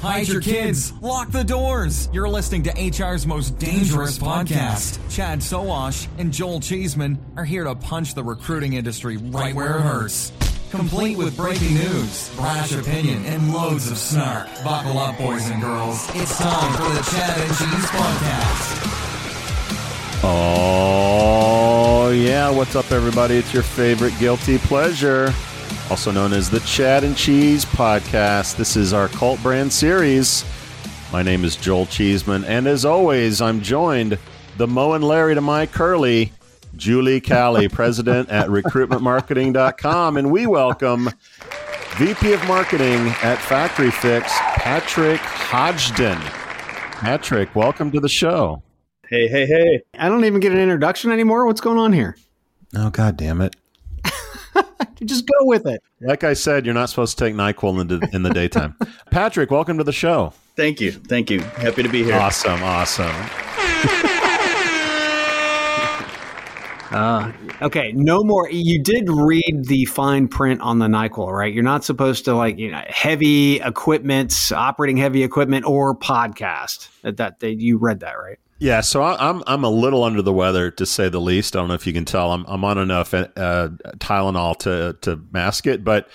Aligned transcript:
hide 0.00 0.28
your 0.28 0.40
kids, 0.40 0.92
lock 1.00 1.30
the 1.30 1.44
doors. 1.44 2.08
You're 2.12 2.28
listening 2.28 2.62
to 2.64 2.70
HR's 2.90 3.26
most 3.26 3.58
dangerous 3.58 4.18
podcast. 4.18 4.98
Chad 5.14 5.40
Sowash 5.40 6.08
and 6.18 6.32
Joel 6.32 6.60
Cheeseman 6.60 7.18
are 7.36 7.44
here 7.44 7.64
to 7.64 7.74
punch 7.74 8.14
the 8.14 8.22
recruiting 8.24 8.74
industry 8.74 9.16
right 9.16 9.54
where 9.54 9.76
it 9.78 9.80
hurts. 9.82 10.32
Complete 10.70 11.16
with 11.16 11.34
breaking 11.36 11.74
news, 11.74 12.28
brash 12.36 12.72
opinion, 12.72 13.24
and 13.24 13.52
loads 13.54 13.90
of 13.90 13.96
snark. 13.96 14.46
Buckle 14.62 14.98
up, 14.98 15.16
boys 15.16 15.48
and 15.48 15.62
girls. 15.62 16.06
It's 16.14 16.38
time 16.38 16.72
for 16.74 16.92
the 16.94 17.02
Chad 17.10 17.38
and 17.40 17.48
Cheese 17.48 17.90
Podcast. 17.90 18.84
Oh, 20.24 22.10
yeah. 22.10 22.50
What's 22.50 22.76
up, 22.76 22.92
everybody? 22.92 23.36
It's 23.36 23.54
your 23.54 23.62
favorite 23.62 24.12
guilty 24.18 24.58
pleasure, 24.58 25.32
also 25.90 26.10
known 26.10 26.32
as 26.34 26.50
the 26.50 26.60
Chad 26.60 27.02
and 27.02 27.16
Cheese 27.16 27.64
Podcast. 27.64 28.56
This 28.56 28.76
is 28.76 28.92
our 28.92 29.08
cult 29.08 29.42
brand 29.42 29.72
series. 29.72 30.44
My 31.12 31.22
name 31.22 31.44
is 31.44 31.56
Joel 31.56 31.86
Cheeseman, 31.86 32.44
and 32.44 32.66
as 32.66 32.84
always, 32.84 33.40
I'm 33.40 33.62
joined 33.62 34.18
the 34.58 34.66
Mo 34.66 34.92
and 34.92 35.02
Larry 35.02 35.34
to 35.34 35.40
my 35.40 35.64
Curly, 35.64 36.32
Julie 36.76 37.22
Calli, 37.22 37.68
president 37.72 38.28
at 38.28 38.48
recruitmentmarketing.com, 38.48 40.18
and 40.18 40.30
we 40.30 40.46
welcome 40.46 41.08
VP 41.96 42.34
of 42.34 42.46
Marketing 42.46 43.08
at 43.22 43.36
Factory 43.36 43.90
Fix, 43.90 44.30
Patrick 44.56 45.20
Hodgden. 45.20 46.18
Patrick, 47.00 47.54
welcome 47.56 47.90
to 47.92 48.00
the 48.00 48.10
show. 48.10 48.62
Hey, 49.08 49.26
hey, 49.26 49.46
hey. 49.46 49.82
I 49.98 50.10
don't 50.10 50.26
even 50.26 50.40
get 50.40 50.52
an 50.52 50.58
introduction 50.58 51.10
anymore. 51.12 51.46
What's 51.46 51.62
going 51.62 51.78
on 51.78 51.94
here? 51.94 52.16
Oh, 52.76 52.90
god 52.90 53.16
damn 53.16 53.40
it. 53.40 53.56
Just 55.04 55.26
go 55.26 55.44
with 55.46 55.66
it. 55.66 55.82
Like 56.00 56.24
I 56.24 56.34
said, 56.34 56.64
you're 56.64 56.74
not 56.74 56.90
supposed 56.90 57.18
to 57.18 57.24
take 57.24 57.34
NyQuil 57.34 57.80
in 57.80 57.86
the, 57.88 58.08
in 58.12 58.22
the 58.22 58.30
daytime. 58.30 58.76
Patrick, 59.10 59.50
welcome 59.50 59.78
to 59.78 59.84
the 59.84 59.92
show. 59.92 60.32
Thank 60.56 60.80
you. 60.80 60.92
Thank 60.92 61.30
you. 61.30 61.40
Happy 61.40 61.82
to 61.82 61.88
be 61.88 62.02
here. 62.02 62.16
Awesome, 62.16 62.62
awesome. 62.62 63.14
Uh, 66.90 67.30
okay, 67.60 67.92
no 67.92 68.24
more. 68.24 68.50
You 68.50 68.82
did 68.82 69.10
read 69.10 69.66
the 69.66 69.84
fine 69.84 70.26
print 70.26 70.62
on 70.62 70.78
the 70.78 70.86
Nyquil, 70.86 71.30
right? 71.30 71.52
You're 71.52 71.62
not 71.62 71.84
supposed 71.84 72.24
to 72.24 72.34
like 72.34 72.58
you 72.58 72.70
know 72.70 72.82
heavy 72.88 73.60
equipment, 73.60 74.34
operating 74.54 74.96
heavy 74.96 75.22
equipment, 75.22 75.66
or 75.66 75.94
podcast. 75.94 76.88
That, 77.02 77.18
that, 77.18 77.40
that 77.40 77.60
you 77.60 77.76
read 77.76 78.00
that, 78.00 78.14
right? 78.14 78.38
Yeah, 78.58 78.80
so 78.80 79.02
I, 79.02 79.28
I'm 79.28 79.42
I'm 79.46 79.64
a 79.64 79.70
little 79.70 80.02
under 80.02 80.20
the 80.20 80.32
weather 80.32 80.70
to 80.72 80.84
say 80.84 81.08
the 81.08 81.20
least. 81.20 81.54
I 81.54 81.60
don't 81.60 81.68
know 81.68 81.74
if 81.74 81.86
you 81.86 81.92
can 81.92 82.04
tell. 82.04 82.32
I'm 82.32 82.44
I'm 82.48 82.64
on 82.64 82.78
enough 82.78 83.14
uh, 83.14 83.28
Tylenol 83.98 84.58
to 84.60 84.96
to 85.02 85.20
mask 85.32 85.66
it, 85.66 85.84
but 85.84 86.08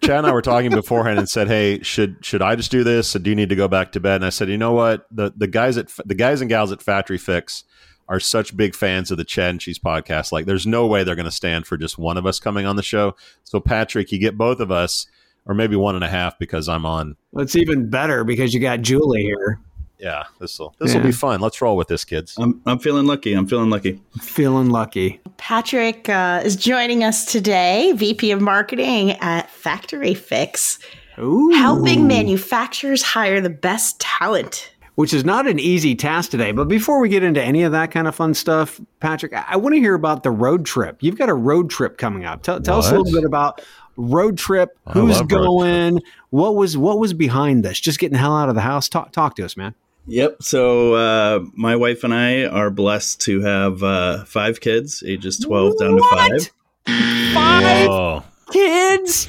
Chad 0.00 0.18
and 0.18 0.26
I 0.26 0.32
were 0.32 0.42
talking 0.42 0.70
beforehand 0.70 1.18
and 1.18 1.28
said, 1.28 1.48
"Hey, 1.48 1.82
should 1.82 2.24
should 2.24 2.42
I 2.42 2.54
just 2.54 2.70
do 2.70 2.84
this? 2.84 3.16
Or 3.16 3.18
do 3.18 3.30
you 3.30 3.36
need 3.36 3.48
to 3.48 3.56
go 3.56 3.66
back 3.66 3.92
to 3.92 4.00
bed?" 4.00 4.16
And 4.16 4.24
I 4.24 4.30
said, 4.30 4.48
"You 4.48 4.58
know 4.58 4.72
what? 4.72 5.06
The 5.10 5.32
the 5.36 5.48
guys 5.48 5.76
at 5.76 5.90
the 6.04 6.14
guys 6.14 6.40
and 6.40 6.48
gals 6.48 6.70
at 6.70 6.80
Factory 6.80 7.18
Fix 7.18 7.64
are 8.08 8.20
such 8.20 8.56
big 8.56 8.74
fans 8.74 9.10
of 9.10 9.18
the 9.18 9.24
Chad 9.24 9.50
and 9.50 9.60
Cheese 9.60 9.78
podcast. 9.78 10.32
Like, 10.32 10.46
there's 10.46 10.66
no 10.66 10.86
way 10.86 11.04
they're 11.04 11.14
going 11.14 11.26
to 11.26 11.30
stand 11.30 11.66
for 11.66 11.76
just 11.76 11.98
one 11.98 12.16
of 12.16 12.24
us 12.24 12.40
coming 12.40 12.64
on 12.64 12.76
the 12.76 12.82
show. 12.82 13.14
So, 13.44 13.60
Patrick, 13.60 14.10
you 14.10 14.18
get 14.18 14.38
both 14.38 14.60
of 14.60 14.70
us, 14.70 15.06
or 15.44 15.54
maybe 15.54 15.76
one 15.76 15.94
and 15.94 16.04
a 16.04 16.08
half 16.08 16.38
because 16.38 16.68
I'm 16.68 16.86
on. 16.86 17.16
Well, 17.32 17.44
it's 17.44 17.56
even 17.56 17.90
better 17.90 18.24
because 18.24 18.54
you 18.54 18.60
got 18.60 18.80
Julie 18.80 19.22
here. 19.22 19.60
Yeah, 19.98 20.24
this 20.38 20.58
will 20.58 20.74
this 20.78 20.94
will 20.94 21.02
be 21.02 21.12
fun. 21.12 21.40
Let's 21.40 21.60
roll 21.60 21.76
with 21.76 21.88
this, 21.88 22.04
kids. 22.04 22.36
I'm 22.38 22.60
I'm 22.66 22.78
feeling 22.78 23.06
lucky. 23.06 23.32
I'm 23.34 23.46
feeling 23.46 23.68
lucky. 23.68 24.00
Feeling 24.20 24.70
lucky. 24.70 25.20
Patrick 25.38 26.08
uh, 26.08 26.40
is 26.44 26.54
joining 26.54 27.02
us 27.02 27.24
today, 27.24 27.92
VP 27.96 28.30
of 28.30 28.40
Marketing 28.40 29.12
at 29.12 29.50
Factory 29.50 30.14
Fix, 30.14 30.78
Ooh. 31.18 31.50
helping 31.50 32.06
manufacturers 32.06 33.02
hire 33.02 33.40
the 33.40 33.50
best 33.50 34.00
talent. 34.00 34.72
Which 34.94 35.14
is 35.14 35.24
not 35.24 35.46
an 35.46 35.60
easy 35.60 35.94
task 35.94 36.30
today. 36.30 36.50
But 36.50 36.66
before 36.66 37.00
we 37.00 37.08
get 37.08 37.22
into 37.22 37.42
any 37.42 37.62
of 37.62 37.70
that 37.70 37.92
kind 37.92 38.08
of 38.08 38.16
fun 38.16 38.34
stuff, 38.34 38.80
Patrick, 38.98 39.32
I, 39.32 39.44
I 39.50 39.56
want 39.56 39.74
to 39.76 39.80
hear 39.80 39.94
about 39.94 40.24
the 40.24 40.30
road 40.32 40.64
trip. 40.64 40.98
You've 41.00 41.16
got 41.18 41.28
a 41.28 41.34
road 41.34 41.70
trip 41.70 41.98
coming 41.98 42.24
up. 42.24 42.42
Tell, 42.42 42.60
tell 42.60 42.78
us 42.80 42.90
a 42.90 42.96
little 42.96 43.12
bit 43.12 43.24
about 43.24 43.62
road 43.96 44.38
trip. 44.38 44.76
Who's 44.92 45.20
love 45.20 45.30
road 45.30 45.44
going? 45.44 46.02
What 46.30 46.54
was 46.54 46.76
what 46.76 46.98
was 46.98 47.14
behind 47.14 47.64
this? 47.64 47.78
Just 47.78 47.98
getting 47.98 48.14
the 48.14 48.18
hell 48.18 48.36
out 48.36 48.48
of 48.48 48.54
the 48.54 48.60
house. 48.60 48.88
Talk 48.88 49.12
talk 49.12 49.36
to 49.36 49.44
us, 49.44 49.56
man. 49.56 49.74
Yep. 50.08 50.42
So 50.42 50.94
uh, 50.94 51.40
my 51.54 51.76
wife 51.76 52.02
and 52.02 52.14
I 52.14 52.44
are 52.44 52.70
blessed 52.70 53.20
to 53.22 53.42
have 53.42 53.82
uh, 53.82 54.24
five 54.24 54.60
kids, 54.60 55.02
ages 55.06 55.38
12 55.38 55.78
down 55.78 55.90
to 55.90 55.94
What? 55.96 56.50
five. 56.86 57.34
Five 57.34 57.88
Whoa. 57.88 58.22
kids. 58.50 59.28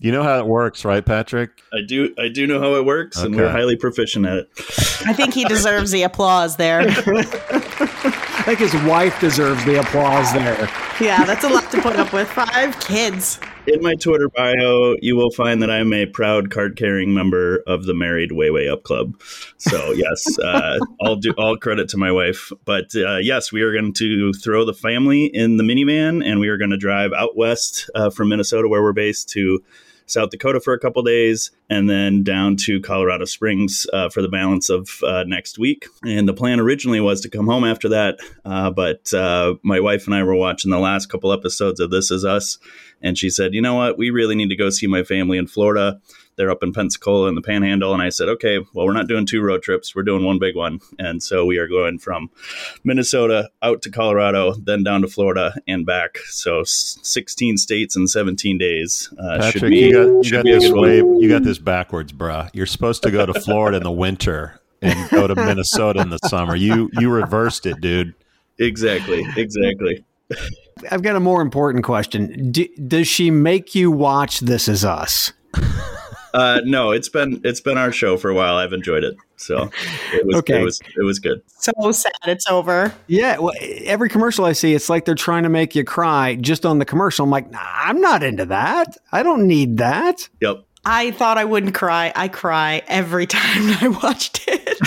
You 0.00 0.12
know 0.12 0.22
how 0.22 0.38
it 0.38 0.46
works, 0.46 0.84
right, 0.84 1.04
Patrick? 1.04 1.50
I 1.74 1.78
do 1.86 2.14
I 2.18 2.28
do 2.28 2.46
know 2.46 2.58
how 2.58 2.76
it 2.76 2.86
works, 2.86 3.18
and 3.18 3.36
we're 3.36 3.50
highly 3.50 3.76
proficient 3.76 4.24
at 4.24 4.38
it. 4.38 4.48
I 5.04 5.12
think 5.12 5.34
he 5.34 5.44
deserves 5.44 5.90
the 5.90 6.04
applause 6.04 6.56
there. 6.56 6.86
I 8.40 8.42
think 8.42 8.60
his 8.60 8.74
wife 8.84 9.20
deserves 9.20 9.62
the 9.66 9.80
applause 9.80 10.32
there. 10.32 10.66
Yeah, 10.98 11.24
that's 11.26 11.44
a 11.44 11.48
lot 11.50 11.70
to 11.72 11.82
put 11.82 11.96
up 11.96 12.10
with. 12.10 12.26
Five 12.26 12.80
kids. 12.80 13.38
In 13.66 13.82
my 13.82 13.94
Twitter 13.96 14.30
bio, 14.30 14.96
you 15.02 15.14
will 15.14 15.30
find 15.30 15.60
that 15.60 15.70
I'm 15.70 15.92
a 15.92 16.06
proud 16.06 16.50
card-carrying 16.50 17.12
member 17.12 17.62
of 17.66 17.84
the 17.84 17.92
Married 17.92 18.32
Way 18.32 18.48
Way 18.48 18.66
Up 18.66 18.82
Club. 18.82 19.20
So 19.58 19.92
yes, 19.92 20.38
uh, 20.42 20.78
I'll 21.02 21.16
do 21.16 21.34
all 21.36 21.58
credit 21.58 21.90
to 21.90 21.98
my 21.98 22.10
wife. 22.10 22.50
But 22.64 22.96
uh, 22.96 23.18
yes, 23.18 23.52
we 23.52 23.60
are 23.60 23.74
going 23.74 23.92
to 23.92 24.32
throw 24.32 24.64
the 24.64 24.72
family 24.72 25.26
in 25.26 25.58
the 25.58 25.62
minivan, 25.62 26.24
and 26.24 26.40
we 26.40 26.48
are 26.48 26.56
going 26.56 26.70
to 26.70 26.78
drive 26.78 27.12
out 27.12 27.36
west 27.36 27.90
uh, 27.94 28.08
from 28.08 28.30
Minnesota, 28.30 28.68
where 28.68 28.82
we're 28.82 28.94
based, 28.94 29.28
to 29.30 29.62
South 30.10 30.30
Dakota 30.30 30.60
for 30.60 30.74
a 30.74 30.78
couple 30.78 31.02
days, 31.02 31.50
and 31.68 31.88
then 31.88 32.22
down 32.22 32.56
to 32.56 32.80
Colorado 32.80 33.24
Springs 33.24 33.86
uh, 33.92 34.08
for 34.08 34.22
the 34.22 34.28
balance 34.28 34.68
of 34.68 35.02
uh, 35.04 35.24
next 35.26 35.58
week. 35.58 35.86
And 36.04 36.28
the 36.28 36.34
plan 36.34 36.60
originally 36.60 37.00
was 37.00 37.20
to 37.22 37.28
come 37.28 37.46
home 37.46 37.64
after 37.64 37.88
that, 37.90 38.18
uh, 38.44 38.70
but 38.70 39.12
uh, 39.14 39.54
my 39.62 39.80
wife 39.80 40.06
and 40.06 40.14
I 40.14 40.22
were 40.22 40.34
watching 40.34 40.70
the 40.70 40.78
last 40.78 41.06
couple 41.06 41.32
episodes 41.32 41.80
of 41.80 41.90
This 41.90 42.10
Is 42.10 42.24
Us, 42.24 42.58
and 43.02 43.16
she 43.16 43.30
said, 43.30 43.54
"You 43.54 43.62
know 43.62 43.74
what? 43.74 43.98
We 43.98 44.10
really 44.10 44.34
need 44.34 44.50
to 44.50 44.56
go 44.56 44.70
see 44.70 44.86
my 44.86 45.02
family 45.02 45.38
in 45.38 45.46
Florida." 45.46 46.00
They're 46.36 46.50
up 46.50 46.62
in 46.62 46.72
Pensacola 46.72 47.28
in 47.28 47.34
the 47.34 47.42
Panhandle, 47.42 47.92
and 47.92 48.02
I 48.02 48.08
said, 48.08 48.28
"Okay, 48.28 48.58
well, 48.72 48.86
we're 48.86 48.94
not 48.94 49.08
doing 49.08 49.26
two 49.26 49.42
road 49.42 49.62
trips; 49.62 49.94
we're 49.94 50.02
doing 50.02 50.24
one 50.24 50.38
big 50.38 50.56
one." 50.56 50.80
And 50.98 51.22
so 51.22 51.44
we 51.44 51.58
are 51.58 51.68
going 51.68 51.98
from 51.98 52.30
Minnesota 52.82 53.50
out 53.62 53.82
to 53.82 53.90
Colorado, 53.90 54.54
then 54.54 54.82
down 54.82 55.02
to 55.02 55.08
Florida 55.08 55.54
and 55.68 55.84
back. 55.84 56.18
So 56.28 56.62
16 56.64 57.58
states 57.58 57.94
in 57.94 58.06
17 58.06 58.56
days. 58.56 59.12
Uh, 59.18 59.50
should 59.50 59.54
Patrick, 59.54 59.70
be, 59.70 59.78
you 59.78 59.92
got 59.92 60.24
you 60.24 60.30
got 60.30 60.44
this 60.44 60.72
way 60.72 60.96
you 60.98 61.28
got 61.28 61.42
this 61.42 61.58
backwards, 61.58 62.12
bruh. 62.12 62.48
You're 62.54 62.66
supposed 62.66 63.02
to 63.02 63.10
go 63.10 63.26
to 63.26 63.38
Florida 63.38 63.76
in 63.76 63.82
the 63.82 63.90
winter 63.90 64.60
and 64.82 65.10
go 65.10 65.26
to 65.26 65.34
Minnesota 65.34 66.00
in 66.00 66.10
the 66.10 66.18
summer. 66.26 66.56
You 66.56 66.90
you 66.94 67.10
reversed 67.10 67.66
it, 67.66 67.80
dude. 67.80 68.14
Exactly, 68.58 69.26
exactly. 69.36 70.04
I've 70.90 71.02
got 71.02 71.16
a 71.16 71.20
more 71.20 71.42
important 71.42 71.84
question. 71.84 72.50
Do, 72.50 72.66
does 72.86 73.06
she 73.08 73.30
make 73.30 73.74
you 73.74 73.90
watch 73.90 74.40
This 74.40 74.68
Is 74.68 74.84
Us? 74.84 75.32
Uh, 76.32 76.60
no, 76.64 76.92
it's 76.92 77.08
been 77.08 77.40
it's 77.42 77.60
been 77.60 77.76
our 77.76 77.90
show 77.90 78.16
for 78.16 78.30
a 78.30 78.34
while. 78.34 78.54
I've 78.54 78.72
enjoyed 78.72 79.02
it, 79.02 79.16
so 79.34 79.68
it 80.12 80.24
was 80.24 80.36
Okay. 80.36 80.60
it 80.60 80.64
was 80.64 80.80
it 80.96 81.02
was 81.02 81.18
good. 81.18 81.42
So 81.48 81.72
sad 81.90 82.12
it's 82.28 82.46
over. 82.48 82.94
Yeah, 83.08 83.38
well, 83.38 83.52
every 83.84 84.08
commercial 84.08 84.44
I 84.44 84.52
see, 84.52 84.72
it's 84.72 84.88
like 84.88 85.06
they're 85.06 85.16
trying 85.16 85.42
to 85.42 85.48
make 85.48 85.74
you 85.74 85.82
cry 85.82 86.36
just 86.36 86.64
on 86.64 86.78
the 86.78 86.84
commercial. 86.84 87.24
I'm 87.24 87.30
like, 87.30 87.50
nah, 87.50 87.58
I'm 87.60 88.00
not 88.00 88.22
into 88.22 88.46
that. 88.46 88.96
I 89.10 89.24
don't 89.24 89.48
need 89.48 89.78
that. 89.78 90.28
Yep. 90.40 90.64
I 90.84 91.10
thought 91.10 91.36
I 91.36 91.44
wouldn't 91.44 91.74
cry. 91.74 92.12
I 92.14 92.28
cry 92.28 92.82
every 92.86 93.26
time 93.26 93.76
I 93.80 93.88
watched 93.88 94.44
it. 94.46 94.78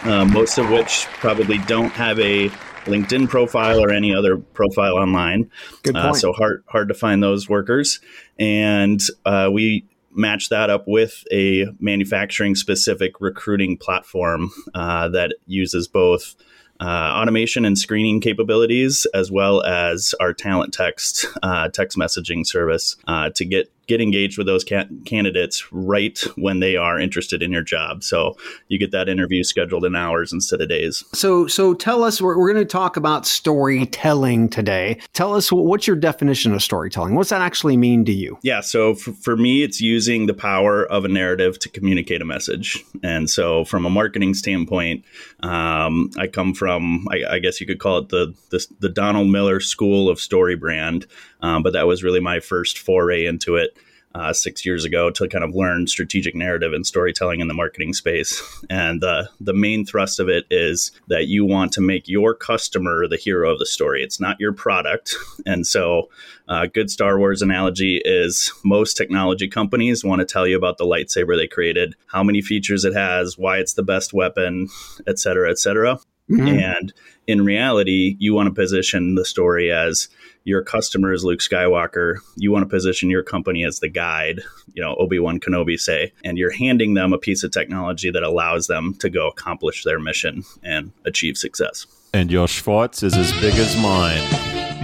uh, 0.09 0.23
most 0.25 0.57
of 0.57 0.69
which 0.69 1.05
probably 1.19 1.57
don't 1.59 1.91
have 1.91 2.17
a 2.19 2.49
LinkedIn 2.85 3.29
profile 3.29 3.79
or 3.81 3.91
any 3.91 4.13
other 4.15 4.37
profile 4.37 4.95
online. 4.95 5.49
Good 5.83 5.95
Uh, 5.95 6.03
point. 6.05 6.17
so 6.17 6.33
hard 6.33 6.63
hard 6.67 6.87
to 6.89 6.93
find 6.93 7.23
those 7.23 7.47
workers, 7.49 7.99
and 8.39 8.99
uh, 9.25 9.49
we 9.51 9.85
match 10.15 10.49
that 10.49 10.69
up 10.69 10.85
with 10.87 11.23
a 11.31 11.67
manufacturing 11.79 12.55
specific 12.55 13.19
recruiting 13.19 13.77
platform 13.77 14.51
uh, 14.73 15.09
that 15.09 15.35
uses 15.45 15.87
both 15.87 16.35
uh, 16.79 17.13
automation 17.15 17.65
and 17.65 17.77
screening 17.77 18.19
capabilities, 18.19 19.05
as 19.13 19.31
well 19.31 19.63
as 19.63 20.13
our 20.19 20.33
talent 20.33 20.73
text 20.73 21.25
uh, 21.43 21.69
text 21.69 21.97
messaging 21.97 22.45
service 22.45 22.95
uh, 23.07 23.29
to 23.29 23.45
get 23.45 23.71
get 23.87 24.01
engaged 24.01 24.37
with 24.37 24.47
those 24.47 24.63
ca- 24.63 24.87
candidates 25.05 25.71
right 25.71 26.19
when 26.35 26.59
they 26.59 26.75
are 26.75 26.99
interested 26.99 27.41
in 27.41 27.51
your 27.51 27.63
job. 27.63 28.03
So 28.03 28.37
you 28.67 28.77
get 28.77 28.91
that 28.91 29.09
interview 29.09 29.43
scheduled 29.43 29.85
in 29.85 29.95
hours 29.95 30.31
instead 30.31 30.61
of 30.61 30.69
days. 30.69 31.03
So, 31.13 31.47
so 31.47 31.73
tell 31.73 32.03
us. 32.03 32.21
We're, 32.21 32.37
we're 32.37 32.51
going 32.53 32.65
to 32.65 32.71
talk 32.71 32.97
about 32.97 33.25
storytelling 33.25 34.49
today. 34.49 34.99
Tell 35.13 35.35
us 35.35 35.51
what's 35.51 35.87
your 35.87 35.95
definition 35.95 36.53
of 36.53 36.63
storytelling. 36.63 37.15
What's 37.15 37.29
that 37.29 37.41
actually 37.41 37.77
mean 37.77 38.05
to 38.05 38.13
you? 38.13 38.37
Yeah. 38.41 38.61
So 38.61 38.95
for, 38.95 39.11
for 39.13 39.37
me, 39.37 39.63
it's 39.63 39.81
using 39.81 40.27
the 40.27 40.33
power 40.33 40.85
of 40.85 41.05
a 41.05 41.07
narrative 41.07 41.59
to 41.59 41.69
communicate 41.69 42.21
a 42.21 42.25
message. 42.25 42.83
And 43.03 43.29
so, 43.29 43.65
from 43.65 43.85
a 43.85 43.89
marketing 43.89 44.33
standpoint, 44.33 45.03
um, 45.41 46.11
I 46.17 46.27
come 46.27 46.53
from, 46.53 47.07
I, 47.11 47.35
I, 47.35 47.39
guess 47.39 47.59
you 47.59 47.67
could 47.67 47.79
call 47.79 47.97
it 47.97 48.09
the 48.09 48.33
the, 48.49 48.65
the 48.79 48.89
Donald 48.89 49.27
Miller 49.27 49.59
School 49.59 50.09
of 50.09 50.19
Story 50.19 50.55
Brand, 50.55 51.05
um, 51.43 51.61
but 51.61 51.73
that 51.73 51.85
was 51.85 52.03
really 52.03 52.19
my 52.19 52.39
first 52.39 52.79
foray 52.79 53.25
into 53.25 53.55
it 53.55 53.77
uh, 54.15 54.31
six 54.31 54.65
years 54.65 54.85
ago 54.85 55.09
to 55.09 55.27
kind 55.27 55.43
of 55.43 55.55
learn 55.55 55.87
strategic 55.87 56.35
narrative 56.35 56.71
and 56.71 56.85
storytelling 56.85 57.39
in 57.39 57.47
the 57.47 57.53
marketing 57.53 57.93
space. 57.93 58.41
And 58.69 59.03
uh, 59.03 59.25
the 59.39 59.53
main 59.53 59.85
thrust 59.85 60.19
of 60.19 60.29
it 60.29 60.45
is 60.49 60.91
that 61.07 61.27
you 61.27 61.45
want 61.45 61.73
to 61.73 61.81
make 61.81 62.07
your 62.07 62.33
customer 62.33 63.07
the 63.07 63.17
hero 63.17 63.51
of 63.51 63.59
the 63.59 63.65
story. 63.65 64.01
It's 64.01 64.19
not 64.19 64.39
your 64.39 64.53
product. 64.53 65.15
And 65.45 65.67
so, 65.67 66.09
uh, 66.47 66.67
good 66.67 66.89
Star 66.89 67.19
Wars 67.19 67.41
analogy 67.41 68.01
is 68.05 68.51
most 68.63 68.95
technology 68.95 69.47
companies 69.47 70.03
want 70.03 70.19
to 70.19 70.25
tell 70.25 70.47
you 70.47 70.55
about 70.55 70.77
the 70.77 70.85
lightsaber 70.85 71.35
they 71.35 71.47
created, 71.47 71.95
how 72.07 72.23
many 72.23 72.41
features 72.41 72.85
it 72.85 72.93
has, 72.93 73.37
why 73.37 73.57
it's 73.57 73.73
the 73.73 73.83
best 73.83 74.13
weapon, 74.13 74.69
et 75.05 75.19
cetera, 75.19 75.49
et 75.49 75.59
cetera. 75.59 75.99
Mm-hmm. 76.29 76.47
And 76.47 76.93
in 77.27 77.43
reality, 77.43 78.15
you 78.19 78.33
want 78.33 78.47
to 78.47 78.53
position 78.53 79.15
the 79.15 79.25
story 79.25 79.71
as 79.71 80.07
your 80.45 80.61
customer 80.61 81.13
is 81.13 81.23
Luke 81.23 81.39
Skywalker. 81.39 82.17
You 82.35 82.51
want 82.51 82.63
to 82.63 82.69
position 82.69 83.09
your 83.09 83.23
company 83.23 83.63
as 83.63 83.79
the 83.79 83.89
guide, 83.89 84.41
you 84.73 84.81
know, 84.81 84.95
Obi 84.95 85.19
Wan 85.19 85.39
Kenobi 85.39 85.79
say, 85.79 86.11
and 86.23 86.37
you're 86.37 86.51
handing 86.51 86.93
them 86.93 87.13
a 87.13 87.17
piece 87.17 87.43
of 87.43 87.51
technology 87.51 88.11
that 88.11 88.23
allows 88.23 88.67
them 88.67 88.93
to 88.95 89.09
go 89.09 89.27
accomplish 89.27 89.83
their 89.83 89.99
mission 89.99 90.43
and 90.61 90.91
achieve 91.05 91.37
success. 91.37 91.87
And 92.13 92.31
your 92.31 92.47
Schwartz 92.47 93.03
is 93.03 93.15
as 93.15 93.31
big 93.33 93.55
as 93.55 93.75
mine. 93.77 94.21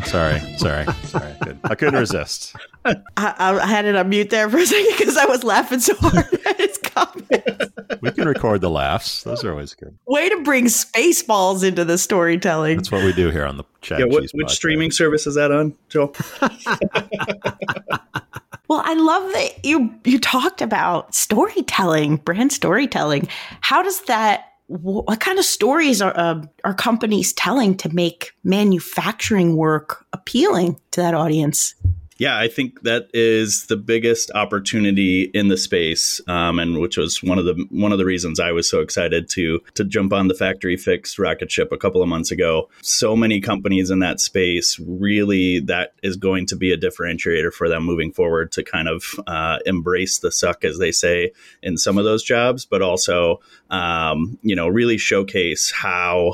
Sorry, 0.06 0.39
sorry, 0.57 0.85
sorry. 1.03 1.33
I 1.33 1.38
couldn't, 1.39 1.59
I 1.65 1.75
couldn't 1.75 2.00
resist. 2.00 2.56
I, 2.85 2.95
I, 3.17 3.67
had 3.67 3.85
it 3.85 3.95
on 3.95 4.09
mute 4.09 4.29
there 4.29 4.50
for 4.50 4.57
a 4.57 4.65
second 4.65 4.95
because 4.97 5.17
I 5.17 5.25
was 5.25 5.44
laughing 5.44 5.79
so 5.79 5.94
hard 5.97 6.25
at 6.45 6.57
his 6.57 6.77
comments. 7.06 7.74
We 8.01 8.12
can 8.12 8.28
record 8.28 8.62
the 8.62 8.69
laughs; 8.69 9.24
those 9.24 9.44
are 9.44 9.51
always 9.51 9.74
good. 9.74 9.98
Way 10.07 10.30
to 10.30 10.42
bring 10.44 10.66
Spaceballs 10.66 11.63
into 11.63 11.86
the 11.86 11.98
storytelling. 11.98 12.78
That's 12.78 12.92
what 12.92 13.04
we 13.04 13.13
do 13.13 13.30
here 13.31 13.46
on 13.46 13.57
the 13.57 13.63
chat. 13.81 14.00
Yeah, 14.00 14.06
what, 14.06 14.24
which 14.34 14.50
streaming 14.50 14.92
service 14.92 15.28
is 15.28 15.36
that 15.36 15.51
on, 15.51 15.75
Joel? 15.90 16.16
well, 18.68 18.81
I 18.86 18.94
love 18.94 19.31
that 19.34 19.66
you 19.66 19.94
you 20.06 20.19
talked 20.19 20.62
about 20.62 21.13
storytelling, 21.16 22.18
brand 22.18 22.51
storytelling. 22.51 23.28
How 23.62 23.81
does 23.81 24.02
that 24.02 24.45
what 24.68 25.19
kind 25.19 25.40
of 25.40 25.45
stories 25.45 26.00
are 26.02 26.13
uh, 26.16 26.44
are 26.63 26.75
companies 26.75 27.34
telling 27.34 27.75
to 27.78 27.94
make 27.94 28.34
manufacturing 28.44 29.56
work 29.56 30.06
appealing 30.13 30.80
to 30.92 31.02
that 31.02 31.16
audience? 31.16 31.74
Yeah, 32.19 32.38
I 32.38 32.50
think 32.50 32.81
that 32.81 33.10
is 33.13 33.68
the 33.68 33.77
biggest 33.77 34.30
opportunity 34.36 35.31
in 35.33 35.48
the 35.48 35.56
space, 35.56 36.19
um, 36.27 36.60
and 36.60 36.80
which 36.80 36.98
was 36.98 37.24
one 37.24 37.39
of 37.39 37.45
the 37.45 37.66
one 37.69 37.94
of 37.94 37.98
the 37.98 38.06
reasons 38.06 38.42
I 38.42 38.51
was 38.51 38.69
so 38.69 38.81
excited 38.81 39.30
to 39.30 39.62
to 39.75 39.86
jump 39.86 40.12
on 40.12 40.27
the 40.27 40.33
factory 40.33 40.75
fix 40.75 41.18
rocket 41.18 41.50
ship 41.50 41.71
a 41.71 41.77
couple 41.77 42.04
of 42.04 42.10
months 42.10 42.30
ago. 42.30 42.69
So 42.81 43.16
many 43.16 43.39
companies 43.39 43.89
in 43.89 44.00
that 44.00 44.19
space 44.19 44.77
really 44.86 45.62
that 45.62 45.94
is 46.04 46.18
going 46.18 46.45
to 46.48 46.57
be 46.57 46.74
a 46.74 46.77
differentiator 46.77 47.54
for 47.54 47.69
them 47.69 47.86
moving 47.86 48.12
forward 48.12 48.51
to 48.51 48.63
kind 48.66 48.89
of 48.89 49.18
uh, 49.25 49.60
embrace 49.66 50.19
the 50.19 50.31
suck, 50.31 50.66
as 50.66 50.77
they 50.77 50.92
say, 50.92 51.31
in 51.63 51.77
some 51.77 51.98
of 51.98 52.04
those 52.04 52.21
jobs, 52.21 52.66
but 52.66 52.81
also 52.81 53.39
um, 53.69 54.38
you 54.42 54.57
know 54.57 54.68
really 54.68 54.98
showcase 54.98 55.71
how 55.71 56.33